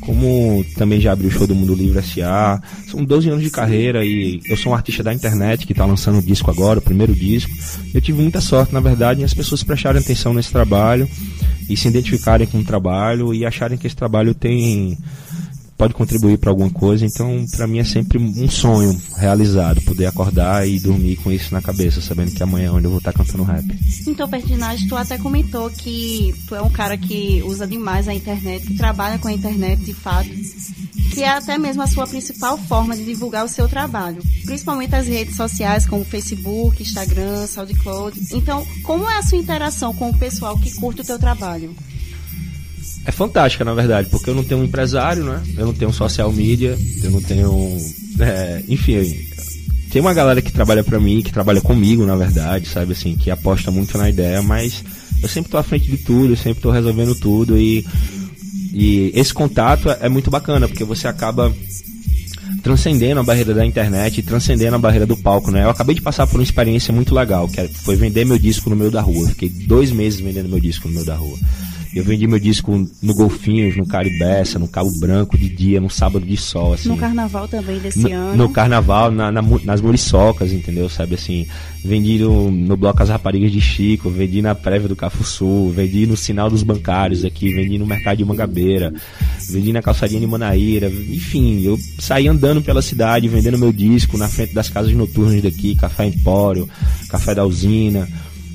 Como 0.04 0.64
também 0.76 1.00
já 1.00 1.12
abri 1.12 1.28
o 1.28 1.30
show 1.30 1.46
do 1.46 1.54
Mundo 1.54 1.74
Livre 1.74 2.00
S.A. 2.00 2.60
São 2.90 3.04
12 3.04 3.30
anos 3.30 3.42
de 3.42 3.50
carreira 3.50 4.04
e 4.04 4.40
eu 4.46 4.56
sou 4.56 4.72
um 4.72 4.74
artista 4.74 5.02
da 5.02 5.14
internet 5.14 5.66
que 5.66 5.72
está 5.72 5.86
lançando 5.86 6.18
o 6.18 6.22
disco 6.22 6.50
agora, 6.50 6.80
o 6.80 6.82
primeiro 6.82 7.14
disco. 7.14 7.50
Eu 7.94 8.00
tive 8.00 8.20
muita 8.20 8.40
sorte, 8.40 8.74
na 8.74 8.80
verdade, 8.80 9.20
em 9.20 9.24
as 9.24 9.32
pessoas 9.32 9.62
prestarem 9.62 10.00
atenção 10.00 10.34
nesse 10.34 10.50
trabalho 10.50 11.08
e 11.68 11.76
se 11.76 11.88
identificarem 11.88 12.46
com 12.46 12.58
o 12.58 12.64
trabalho 12.64 13.32
e 13.32 13.46
acharem 13.46 13.78
que 13.78 13.86
esse 13.86 13.96
trabalho 13.96 14.34
tem 14.34 14.98
pode 15.82 15.94
contribuir 15.94 16.38
para 16.38 16.48
alguma 16.48 16.70
coisa. 16.70 17.04
Então, 17.04 17.44
para 17.56 17.66
mim 17.66 17.80
é 17.80 17.84
sempre 17.84 18.16
um 18.16 18.48
sonho 18.48 18.96
realizado, 19.16 19.82
poder 19.82 20.06
acordar 20.06 20.64
e 20.68 20.78
dormir 20.78 21.16
com 21.16 21.32
isso 21.32 21.52
na 21.52 21.60
cabeça, 21.60 22.00
sabendo 22.00 22.30
que 22.30 22.40
amanhã 22.40 22.68
é 22.68 22.70
onde 22.70 22.84
eu 22.84 22.90
vou 22.90 22.98
estar 22.98 23.12
cantando 23.12 23.42
rap. 23.42 23.64
Então, 24.06 24.28
Pertinaz, 24.28 24.86
tu 24.86 24.94
até 24.94 25.18
comentou 25.18 25.68
que 25.70 26.32
tu 26.46 26.54
é 26.54 26.62
um 26.62 26.70
cara 26.70 26.96
que 26.96 27.42
usa 27.44 27.66
demais 27.66 28.06
a 28.06 28.14
internet, 28.14 28.64
que 28.64 28.76
trabalha 28.76 29.18
com 29.18 29.26
a 29.26 29.32
internet 29.32 29.82
de 29.82 29.92
fato, 29.92 30.30
que 31.12 31.24
é 31.24 31.30
até 31.30 31.58
mesmo 31.58 31.82
a 31.82 31.88
sua 31.88 32.06
principal 32.06 32.56
forma 32.56 32.96
de 32.96 33.04
divulgar 33.04 33.44
o 33.44 33.48
seu 33.48 33.68
trabalho, 33.68 34.22
principalmente 34.44 34.94
as 34.94 35.08
redes 35.08 35.34
sociais 35.34 35.84
como 35.84 36.04
Facebook, 36.04 36.80
Instagram, 36.80 37.44
SoundCloud. 37.48 38.20
Então, 38.32 38.64
como 38.84 39.10
é 39.10 39.18
a 39.18 39.22
sua 39.22 39.38
interação 39.38 39.92
com 39.92 40.10
o 40.10 40.16
pessoal 40.16 40.56
que 40.56 40.72
curte 40.76 41.00
o 41.00 41.04
teu 41.04 41.18
trabalho? 41.18 41.74
É 43.04 43.10
fantástica, 43.10 43.64
na 43.64 43.74
verdade, 43.74 44.08
porque 44.08 44.30
eu 44.30 44.34
não 44.34 44.44
tenho 44.44 44.60
um 44.60 44.64
empresário, 44.64 45.24
né? 45.24 45.42
Eu 45.56 45.66
não 45.66 45.74
tenho 45.74 45.92
social 45.92 46.32
media, 46.32 46.78
eu 47.02 47.10
não 47.10 47.20
tenho. 47.20 47.76
É, 48.20 48.62
enfim, 48.68 49.02
tem 49.90 50.00
uma 50.00 50.14
galera 50.14 50.40
que 50.40 50.52
trabalha 50.52 50.84
para 50.84 51.00
mim, 51.00 51.22
que 51.22 51.32
trabalha 51.32 51.60
comigo, 51.60 52.06
na 52.06 52.16
verdade, 52.16 52.68
sabe 52.68 52.92
assim, 52.92 53.16
que 53.16 53.30
aposta 53.30 53.70
muito 53.70 53.98
na 53.98 54.08
ideia, 54.08 54.40
mas 54.42 54.84
eu 55.22 55.28
sempre 55.28 55.50
tô 55.50 55.58
à 55.58 55.62
frente 55.62 55.90
de 55.90 55.98
tudo, 55.98 56.32
eu 56.32 56.36
sempre 56.36 56.62
tô 56.62 56.70
resolvendo 56.70 57.14
tudo 57.14 57.58
e. 57.58 57.84
E 58.74 59.12
esse 59.14 59.34
contato 59.34 59.90
é 59.90 60.08
muito 60.08 60.30
bacana, 60.30 60.66
porque 60.66 60.82
você 60.82 61.06
acaba 61.06 61.54
transcendendo 62.62 63.20
a 63.20 63.22
barreira 63.22 63.52
da 63.52 63.66
internet 63.66 64.22
transcendendo 64.22 64.76
a 64.76 64.78
barreira 64.78 65.04
do 65.04 65.16
palco, 65.16 65.50
né? 65.50 65.64
Eu 65.64 65.70
acabei 65.70 65.94
de 65.94 66.00
passar 66.00 66.26
por 66.26 66.36
uma 66.36 66.42
experiência 66.42 66.94
muito 66.94 67.14
legal, 67.14 67.48
que 67.48 67.68
foi 67.68 67.96
vender 67.96 68.24
meu 68.24 68.38
disco 68.38 68.70
no 68.70 68.76
meio 68.76 68.90
da 68.90 69.02
rua. 69.02 69.28
Fiquei 69.28 69.48
dois 69.48 69.90
meses 69.90 70.20
vendendo 70.20 70.48
meu 70.48 70.60
disco 70.60 70.88
no 70.88 70.94
meio 70.94 71.04
da 71.04 71.16
rua. 71.16 71.36
Eu 71.94 72.04
vendi 72.04 72.26
meu 72.26 72.38
disco 72.38 72.88
no 73.02 73.14
Golfinhos, 73.14 73.76
no 73.76 73.86
Caribeça, 73.86 74.58
no 74.58 74.66
Cabo 74.66 74.90
Branco, 74.98 75.36
de 75.36 75.48
dia, 75.48 75.78
no 75.78 75.90
sábado 75.90 76.24
de 76.24 76.36
sol, 76.38 76.72
assim. 76.72 76.88
No 76.88 76.96
carnaval 76.96 77.46
também 77.46 77.78
desse 77.78 78.00
no, 78.00 78.12
ano. 78.12 78.36
No 78.36 78.48
carnaval, 78.48 79.10
na, 79.10 79.30
na, 79.30 79.42
nas 79.42 79.80
muriçocas, 79.80 80.52
entendeu? 80.52 80.88
Sabe 80.88 81.16
assim, 81.16 81.46
vendi 81.84 82.18
no, 82.18 82.50
no 82.50 82.76
Bloco 82.78 83.02
As 83.02 83.10
Raparigas 83.10 83.52
de 83.52 83.60
Chico, 83.60 84.08
vendi 84.08 84.40
na 84.40 84.54
prévia 84.54 84.88
do 84.88 84.96
Cafuçu, 84.96 85.68
vendi 85.68 86.06
no 86.06 86.16
Sinal 86.16 86.48
dos 86.48 86.62
Bancários 86.62 87.26
aqui, 87.26 87.52
vendi 87.52 87.76
no 87.76 87.86
Mercado 87.86 88.16
de 88.16 88.24
Mangabeira, 88.24 88.92
vendi 89.50 89.70
na 89.70 89.82
Calçadinha 89.82 90.20
de 90.20 90.26
Manaíra, 90.26 90.88
enfim, 90.88 91.60
eu 91.62 91.78
saí 91.98 92.26
andando 92.26 92.62
pela 92.62 92.80
cidade, 92.80 93.28
vendendo 93.28 93.58
meu 93.58 93.72
disco 93.72 94.16
na 94.16 94.28
frente 94.28 94.54
das 94.54 94.70
casas 94.70 94.94
noturnas 94.94 95.42
daqui, 95.42 95.74
Café 95.74 96.06
Empório, 96.06 96.66
Café 97.10 97.34
da 97.34 97.44
Usina, 97.44 98.08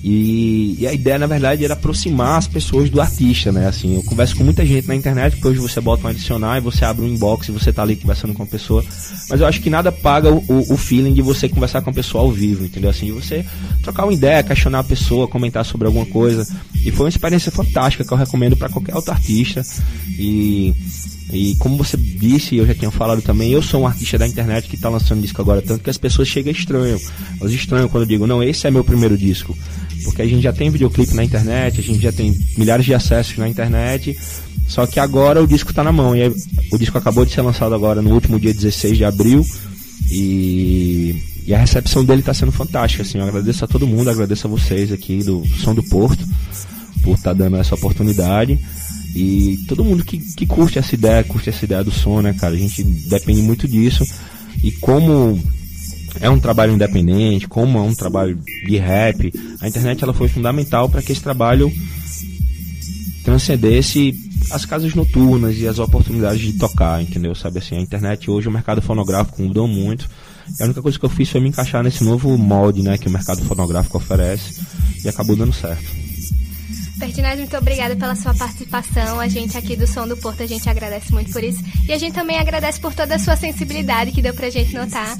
e, 0.10 0.78
e, 0.80 0.88
a 0.88 0.94
ideia, 0.94 1.20
na 1.20 1.28
verdade, 1.28 1.66
era 1.66 1.74
aproximar 1.74 2.38
as 2.38 2.48
pessoas 2.48 2.90
do 2.90 3.02
artista, 3.02 3.52
né? 3.52 3.68
Assim, 3.68 3.96
eu 3.96 4.04
converso 4.04 4.38
com 4.38 4.44
muita 4.46 4.66
gente 4.66 4.88
na 4.88 4.96
internet, 4.96 5.34
porque 5.34 5.50
hoje 5.50 5.60
você 5.60 5.82
bota 5.82 6.08
um 6.08 6.10
adicional 6.10 6.56
e 6.56 6.62
você 6.62 6.86
abre 6.86 7.04
um 7.04 7.10
inbox 7.10 7.50
e 7.50 7.52
você 7.52 7.74
tá 7.74 7.82
ali 7.82 7.98
conversando 7.98 8.34
com 8.34 8.42
a 8.42 8.46
pessoa. 8.46 8.86
Mas 9.30 9.42
eu 9.42 9.46
acho 9.46 9.60
que 9.60 9.70
nada 9.70 9.92
paga 9.92 10.32
o, 10.32 10.74
o 10.74 10.78
feeling 10.78 11.14
de 11.14 11.22
você 11.22 11.50
conversar 11.50 11.82
com 11.82 11.90
a 11.90 11.94
pessoa 11.94 12.24
ao 12.24 12.32
vivo, 12.32 12.64
entendeu? 12.64 12.90
Assim, 12.90 13.12
você 13.12 13.46
trocar 13.84 14.06
uma 14.06 14.14
ideia, 14.14 14.42
questionar 14.44 14.80
a 14.80 14.84
pessoa, 14.84 15.28
comentar 15.28 15.66
sobre 15.66 15.88
alguma 15.88 16.06
coisa. 16.06 16.48
E 16.86 16.90
foi 16.90 17.08
uma 17.08 17.10
experiência 17.10 17.52
fantástica 17.52 18.06
que 18.06 18.14
eu 18.14 18.18
recomendo 18.18 18.56
para 18.56 18.70
qualquer 18.70 18.96
outro 18.96 19.12
artista. 19.12 19.62
E 20.18 20.74
e 21.32 21.56
como 21.56 21.78
você 21.78 21.98
disse, 21.98 22.56
eu 22.56 22.66
já 22.66 22.74
tinha 22.74 22.90
falado 22.90 23.22
também, 23.22 23.52
eu 23.52 23.62
sou 23.62 23.82
um 23.82 23.88
artista 23.88 24.18
da 24.18 24.28
internet 24.28 24.68
que 24.68 24.76
está 24.76 24.88
lançando 24.88 25.22
disco 25.22 25.42
agora, 25.42 25.62
tanto 25.62 25.84
que 25.84 25.90
as 25.90 25.98
pessoas 25.98 26.28
chegam 26.28 26.52
estranho. 26.52 27.00
Elas 27.40 27.52
estranham 27.52 27.90
quando 27.90 28.04
eu 28.04 28.08
digo, 28.08 28.26
não, 28.26 28.42
esse 28.42 28.66
é 28.66 28.72
meu 28.72 28.84
primeiro 28.84 29.18
disco. 29.18 29.58
Porque 30.04 30.22
a 30.22 30.26
gente 30.26 30.42
já 30.42 30.54
tem 30.54 30.70
videoclipe 30.70 31.14
na 31.14 31.24
internet, 31.24 31.82
a 31.82 31.84
gente 31.84 32.00
já 32.00 32.14
tem 32.14 32.38
milhares 32.58 32.86
de 32.86 32.94
acessos 32.94 33.38
na 33.38 33.50
internet, 33.50 34.18
só 34.68 34.86
que 34.88 35.00
agora 35.00 35.44
o 35.44 35.48
disco 35.48 35.72
está 35.72 35.84
na 35.84 35.92
mão. 35.92 36.16
E 36.16 36.28
o 36.72 36.78
disco 36.78 36.98
acabou 36.98 37.26
de 37.26 37.34
ser 37.34 37.42
lançado 37.42 37.76
agora 37.76 38.02
no 38.02 38.14
último 38.14 38.40
dia 38.40 38.54
16 38.54 38.98
de 38.98 39.04
abril. 39.04 39.46
E, 40.10 41.22
e 41.46 41.54
a 41.54 41.58
recepção 41.58 42.06
dele 42.06 42.22
está 42.22 42.34
sendo 42.34 42.52
fantástica. 42.54 43.04
Assim, 43.04 43.18
eu 43.18 43.26
agradeço 43.26 43.66
a 43.66 43.68
todo 43.68 43.88
mundo, 43.88 44.10
agradeço 44.10 44.48
a 44.48 44.50
vocês 44.50 44.94
aqui 44.94 45.24
do 45.24 45.44
Som 45.62 45.76
do 45.76 45.84
Porto 45.84 46.26
por 47.04 47.16
estar 47.16 47.32
tá 47.32 47.34
dando 47.34 47.58
essa 47.58 47.76
oportunidade. 47.76 48.60
E 49.16 49.60
todo 49.68 49.84
mundo 49.84 50.04
que, 50.04 50.18
que 50.18 50.46
curte 50.46 50.78
essa 50.78 50.94
ideia, 50.94 51.24
curte 51.24 51.50
essa 51.50 51.66
ideia 51.66 51.84
do 51.84 51.92
som, 51.92 52.22
né, 52.22 52.34
cara? 52.34 52.54
A 52.54 52.58
gente 52.58 52.84
depende 52.84 53.42
muito 53.42 53.68
disso. 53.68 54.06
E 54.64 54.72
como 54.72 55.42
é 56.20 56.30
um 56.30 56.40
trabalho 56.40 56.74
independente, 56.74 57.48
como 57.48 57.78
é 57.78 57.82
um 57.82 57.96
trabalho 57.96 58.40
de 58.66 58.78
rap, 58.78 59.32
a 59.62 59.68
internet 59.68 60.04
ela 60.04 60.14
foi 60.14 60.28
fundamental 60.28 60.90
para 60.90 61.02
que 61.02 61.12
esse 61.12 61.22
trabalho 61.22 61.72
transcendesse 63.24 64.16
as 64.52 64.66
casas 64.66 64.94
noturnas 64.96 65.58
e 65.58 65.68
as 65.68 65.80
oportunidades 65.80 66.40
de 66.40 66.54
tocar, 66.54 67.02
entendeu? 67.02 67.36
Sabe 67.36 67.60
assim, 67.60 67.76
a 67.76 67.82
internet 67.82 68.32
hoje, 68.32 68.48
o 68.48 68.52
mercado 68.52 68.82
fonográfico 68.82 69.42
mudou 69.42 69.68
muito. 69.68 70.10
A 70.60 70.64
única 70.64 70.82
coisa 70.82 70.98
que 70.98 71.04
eu 71.04 71.10
fiz 71.10 71.30
foi 71.30 71.42
me 71.42 71.50
encaixar 71.50 71.84
nesse 71.84 72.04
novo 72.04 72.38
molde, 72.38 72.82
né, 72.82 72.98
que 72.98 73.08
o 73.08 73.12
mercado 73.12 73.44
fonográfico 73.44 73.98
oferece 73.98 74.62
e 75.04 75.10
acabou 75.10 75.36
dando 75.36 75.52
certo. 75.52 76.07
Pertinaz, 77.00 77.38
muito 77.38 77.56
obrigada 77.56 77.96
pela 77.96 78.16
sua 78.16 78.34
participação. 78.34 79.20
A 79.20 79.28
gente 79.28 79.56
aqui 79.56 79.76
do 79.76 79.86
Som 79.86 80.08
do 80.08 80.18
Porto, 80.18 80.42
a 80.42 80.48
gente 80.48 80.68
agradece 80.68 81.12
muito 81.12 81.32
por 81.32 81.44
isso. 81.44 81.64
E 81.88 81.94
a 81.94 81.98
gente 81.98 82.14
também 82.14 82.40
agradece 82.40 82.80
por 82.80 82.94
toda 82.94 83.16
a 83.16 83.20
sua 83.20 83.36
sensibilidade 83.36 84.12
que 84.12 84.22
deu 84.22 84.34
pra 84.34 84.50
gente 84.50 84.74
notar 84.74 85.16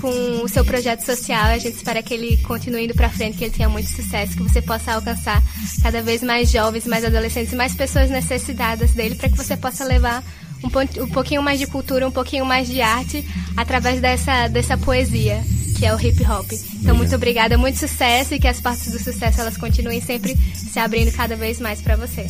com 0.00 0.42
o 0.42 0.48
seu 0.48 0.64
projeto 0.64 1.00
social. 1.00 1.44
A 1.44 1.58
gente 1.58 1.76
espera 1.76 2.02
que 2.02 2.12
ele 2.12 2.36
continue 2.38 2.84
indo 2.84 2.94
pra 2.94 3.08
frente, 3.08 3.38
que 3.38 3.44
ele 3.44 3.54
tenha 3.54 3.68
muito 3.68 3.88
sucesso, 3.88 4.36
que 4.36 4.42
você 4.42 4.60
possa 4.60 4.94
alcançar 4.94 5.40
cada 5.80 6.02
vez 6.02 6.22
mais 6.22 6.50
jovens, 6.50 6.86
mais 6.86 7.04
adolescentes, 7.04 7.54
mais 7.54 7.74
pessoas 7.74 8.10
necessitadas 8.10 8.90
dele, 8.90 9.14
para 9.14 9.28
que 9.28 9.36
você 9.36 9.56
possa 9.56 9.84
levar 9.84 10.24
um, 10.64 11.02
um 11.04 11.08
pouquinho 11.08 11.42
mais 11.42 11.58
de 11.58 11.66
cultura, 11.66 12.06
um 12.06 12.12
pouquinho 12.12 12.44
mais 12.44 12.66
de 12.66 12.80
arte 12.80 13.24
através 13.56 14.00
dessa, 14.00 14.48
dessa 14.48 14.76
poesia 14.76 15.40
que 15.82 15.86
é 15.86 15.92
o 15.92 16.00
hip 16.00 16.22
hop. 16.30 16.48
Então, 16.80 16.94
muito 16.94 17.12
obrigada, 17.16 17.58
muito 17.58 17.76
sucesso 17.76 18.32
e 18.34 18.38
que 18.38 18.46
as 18.46 18.60
portas 18.60 18.92
do 18.92 19.00
sucesso 19.02 19.40
elas 19.40 19.56
continuem 19.56 20.00
sempre 20.00 20.38
se 20.54 20.78
abrindo 20.78 21.10
cada 21.10 21.34
vez 21.34 21.58
mais 21.58 21.80
para 21.80 21.96
você. 21.96 22.24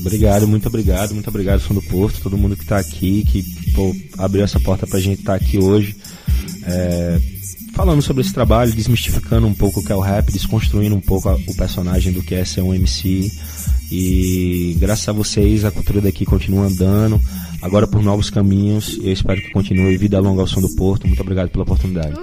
Obrigado, 0.00 0.46
muito 0.46 0.66
obrigado, 0.68 1.14
muito 1.14 1.28
obrigado, 1.28 1.60
Som 1.60 1.72
do 1.72 1.80
Porto, 1.80 2.20
todo 2.20 2.36
mundo 2.36 2.54
que 2.54 2.66
tá 2.66 2.76
aqui, 2.76 3.24
que 3.24 3.42
pô, 3.72 3.96
abriu 4.18 4.44
essa 4.44 4.60
porta 4.60 4.86
pra 4.86 5.00
gente 5.00 5.20
estar 5.20 5.34
aqui 5.34 5.56
hoje. 5.56 5.96
é, 6.66 7.18
falando 7.74 8.02
sobre 8.02 8.20
esse 8.22 8.32
trabalho, 8.34 8.70
desmistificando 8.72 9.46
um 9.46 9.54
pouco 9.54 9.80
o 9.80 9.82
que 9.84 9.90
é 9.90 9.96
o 9.96 10.00
rap, 10.00 10.30
desconstruindo 10.30 10.94
um 10.94 11.00
pouco 11.00 11.28
a- 11.30 11.36
o 11.36 11.54
personagem 11.56 12.12
do 12.12 12.22
que 12.22 12.34
é 12.34 12.44
ser 12.44 12.60
um 12.60 12.74
MC. 12.74 13.30
E 13.90 14.76
graças 14.78 15.08
a 15.08 15.12
vocês, 15.12 15.64
a 15.64 15.70
cultura 15.70 16.00
daqui 16.02 16.24
continua 16.24 16.66
andando, 16.66 17.20
agora 17.62 17.86
por 17.86 18.02
novos 18.02 18.28
caminhos. 18.30 18.98
Eu 19.02 19.12
espero 19.12 19.40
que 19.42 19.50
continue. 19.52 19.96
Vida 19.96 20.20
longa 20.20 20.40
ao 20.42 20.46
Som 20.46 20.60
do 20.60 20.74
Porto. 20.74 21.06
Muito 21.06 21.20
obrigado 21.20 21.50
pela 21.50 21.64
oportunidade. 21.64 22.14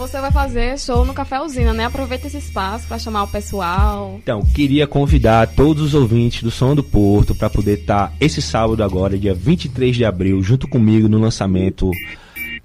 Você 0.00 0.18
vai 0.18 0.32
fazer 0.32 0.78
show 0.78 1.04
no 1.04 1.12
Café 1.12 1.38
Usina, 1.42 1.74
né? 1.74 1.84
Aproveita 1.84 2.26
esse 2.26 2.38
espaço 2.38 2.88
para 2.88 2.98
chamar 2.98 3.24
o 3.24 3.28
pessoal. 3.28 4.18
Então, 4.22 4.40
queria 4.40 4.86
convidar 4.86 5.46
todos 5.48 5.82
os 5.82 5.94
ouvintes 5.94 6.42
do 6.42 6.50
Som 6.50 6.74
do 6.74 6.82
Porto 6.82 7.34
para 7.34 7.50
poder 7.50 7.80
estar 7.80 8.10
esse 8.18 8.40
sábado 8.40 8.82
agora, 8.82 9.18
dia 9.18 9.34
23 9.34 9.94
de 9.94 10.06
abril, 10.06 10.42
junto 10.42 10.66
comigo 10.66 11.06
no 11.06 11.18
lançamento, 11.18 11.90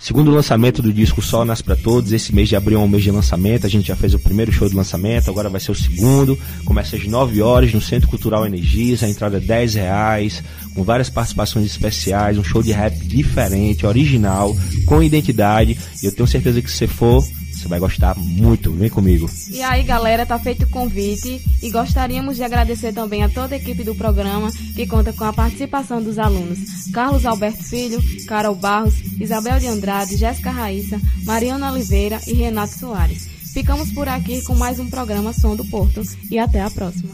segundo 0.05 0.29
lançamento 0.29 0.83
do 0.83 0.93
disco 0.93 1.19
Sol 1.19 1.43
Nas 1.45 1.63
Pra 1.63 1.75
Todos. 1.75 2.11
Esse 2.11 2.33
mês 2.33 2.47
de 2.47 2.55
abril 2.55 2.79
é 2.79 2.83
um 2.83 2.87
mês 2.87 3.01
de 3.01 3.09
lançamento, 3.09 3.65
a 3.65 3.69
gente 3.69 3.87
já 3.87 3.95
fez 3.95 4.13
o 4.13 4.19
primeiro 4.19 4.51
show 4.51 4.69
de 4.69 4.75
lançamento, 4.75 5.31
agora 5.31 5.49
vai 5.49 5.59
ser 5.59 5.71
o 5.71 5.75
segundo. 5.75 6.37
Começa 6.63 6.95
às 6.95 7.07
9 7.07 7.41
horas 7.41 7.73
no 7.73 7.81
Centro 7.81 8.07
Cultural 8.07 8.45
Energias, 8.45 9.01
a 9.01 9.09
entrada 9.09 9.37
é 9.37 9.39
10 9.39 9.73
reais, 9.73 10.43
com 10.75 10.83
várias 10.83 11.09
participações 11.09 11.65
especiais, 11.65 12.37
um 12.37 12.43
show 12.43 12.61
de 12.61 12.71
rap 12.71 12.95
diferente, 12.99 13.87
original, 13.87 14.55
com 14.85 15.01
identidade. 15.01 15.75
E 16.03 16.05
eu 16.05 16.11
tenho 16.11 16.27
certeza 16.27 16.61
que 16.61 16.69
se 16.69 16.77
você 16.77 16.87
for, 16.87 17.25
você 17.65 17.67
vai 17.67 17.79
gostar 17.79 18.15
muito. 18.17 18.71
Vem 18.71 18.89
comigo. 18.89 19.29
E 19.49 19.61
aí, 19.61 19.83
galera, 19.83 20.25
tá 20.25 20.37
feito 20.37 20.65
o 20.65 20.69
convite 20.69 21.41
e 21.61 21.69
gostaríamos 21.71 22.35
de 22.35 22.43
agradecer 22.43 22.93
também 22.93 23.23
a 23.23 23.29
toda 23.29 23.55
a 23.55 23.57
equipe 23.57 23.83
do 23.83 23.95
programa 23.95 24.51
que 24.75 24.85
conta 24.85 25.11
com 25.11 25.23
a 25.23 25.33
participação 25.33 26.01
dos 26.01 26.19
alunos 26.19 26.59
Carlos 26.93 27.25
Alberto 27.25 27.63
Filho, 27.63 27.99
Carol 28.27 28.55
Barros, 28.55 28.93
Isabel 29.19 29.59
de 29.59 29.67
Andrade, 29.67 30.15
Jéssica 30.15 30.51
Raíssa, 30.51 31.01
Mariana 31.23 31.71
Oliveira 31.71 32.19
e 32.27 32.33
Renato 32.33 32.77
Soares. 32.77 33.27
Ficamos 33.51 33.91
por 33.91 34.07
aqui 34.07 34.43
com 34.43 34.55
mais 34.55 34.79
um 34.79 34.89
programa 34.89 35.33
Som 35.33 35.55
do 35.55 35.65
Porto 35.65 36.01
e 36.29 36.37
até 36.37 36.61
a 36.61 36.69
próxima. 36.69 37.09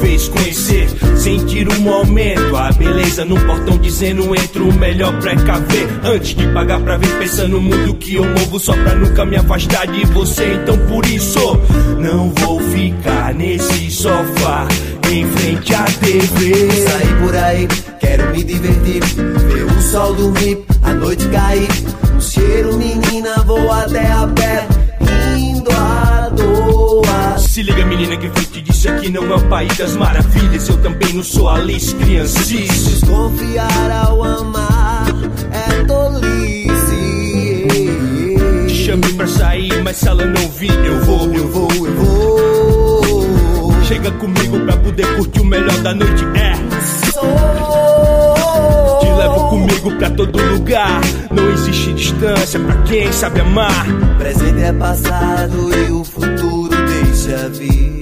Fez 0.00 0.28
conhecer. 0.28 0.88
Sentir 1.16 1.68
o 1.68 1.80
momento, 1.80 2.56
a 2.56 2.72
beleza 2.72 3.24
no 3.24 3.38
portão 3.40 3.78
dizendo 3.78 4.34
entro, 4.34 4.72
melhor 4.72 5.16
precaver. 5.20 5.88
Antes 6.04 6.34
de 6.34 6.46
pagar 6.48 6.80
pra 6.80 6.96
ver, 6.96 7.18
pensando 7.18 7.52
no 7.52 7.60
mundo 7.60 7.94
que 7.94 8.14
eu 8.14 8.24
movo, 8.24 8.58
só 8.58 8.72
pra 8.72 8.94
nunca 8.94 9.24
me 9.24 9.36
afastar 9.36 9.86
de 9.86 10.04
você. 10.06 10.54
Então 10.54 10.76
por 10.86 11.04
isso, 11.06 11.58
não 11.98 12.30
vou 12.30 12.60
ficar 12.60 13.34
nesse 13.34 13.90
sofá, 13.90 14.66
em 15.10 15.26
frente 15.26 15.74
à 15.74 15.84
TV. 15.84 16.70
Sair 16.70 17.20
por 17.20 17.36
aí, 17.36 17.68
quero 18.00 18.30
me 18.32 18.42
divertir. 18.42 19.02
Ver 19.04 19.64
o 19.64 19.82
sol 19.82 20.14
dormir, 20.14 20.58
a 20.82 20.92
noite 20.92 21.26
cair. 21.28 21.68
Um 22.14 22.20
cheiro, 22.20 22.76
menina, 22.76 23.36
vou 23.46 23.70
até 23.70 24.10
a 24.10 24.26
pé. 24.28 24.66
Indo 25.38 25.70
à 25.70 26.30
toa. 26.36 27.38
Se 27.38 27.62
liga, 27.62 27.84
menina, 27.84 28.16
que 28.16 28.26
eu 28.26 28.32
aqui 28.88 29.10
não 29.10 29.24
é 29.24 29.36
o 29.36 29.48
país 29.48 29.76
das 29.76 29.96
maravilhas. 29.96 30.68
Eu 30.68 30.78
também 30.78 31.12
não 31.12 31.22
sou 31.22 31.48
Alice 31.48 31.94
Criancice. 31.94 32.66
Desconfiar 32.66 33.90
ao 34.06 34.24
amar 34.24 35.06
é 35.50 35.84
tolice. 35.84 37.66
Te 38.66 38.74
chamei 38.74 39.12
pra 39.14 39.26
sair, 39.26 39.82
mas 39.82 39.96
se 39.96 40.08
ela 40.08 40.24
não 40.24 40.48
vir, 40.50 40.72
eu 40.84 41.00
vou, 41.00 41.32
eu 41.32 41.48
vou. 41.48 41.68
Eu 41.72 41.94
vou. 41.94 43.82
Chega 43.84 44.10
comigo 44.12 44.58
pra 44.60 44.76
poder 44.76 45.06
curtir 45.16 45.40
o 45.40 45.44
melhor 45.44 45.78
da 45.78 45.94
noite, 45.94 46.24
é. 46.34 46.54
Sou. 47.12 47.22
Te 49.00 49.06
levo 49.12 49.48
comigo 49.50 49.96
pra 49.98 50.10
todo 50.10 50.42
lugar. 50.54 51.00
Não 51.30 51.50
existe 51.50 51.92
distância 51.92 52.58
pra 52.58 52.74
quem 52.82 53.12
sabe 53.12 53.40
amar. 53.40 53.86
Presente 54.18 54.62
é 54.62 54.72
passado 54.72 55.70
e 55.76 55.92
o 55.92 56.04
futuro 56.04 56.70
deixa 56.86 57.48
vir. 57.50 58.01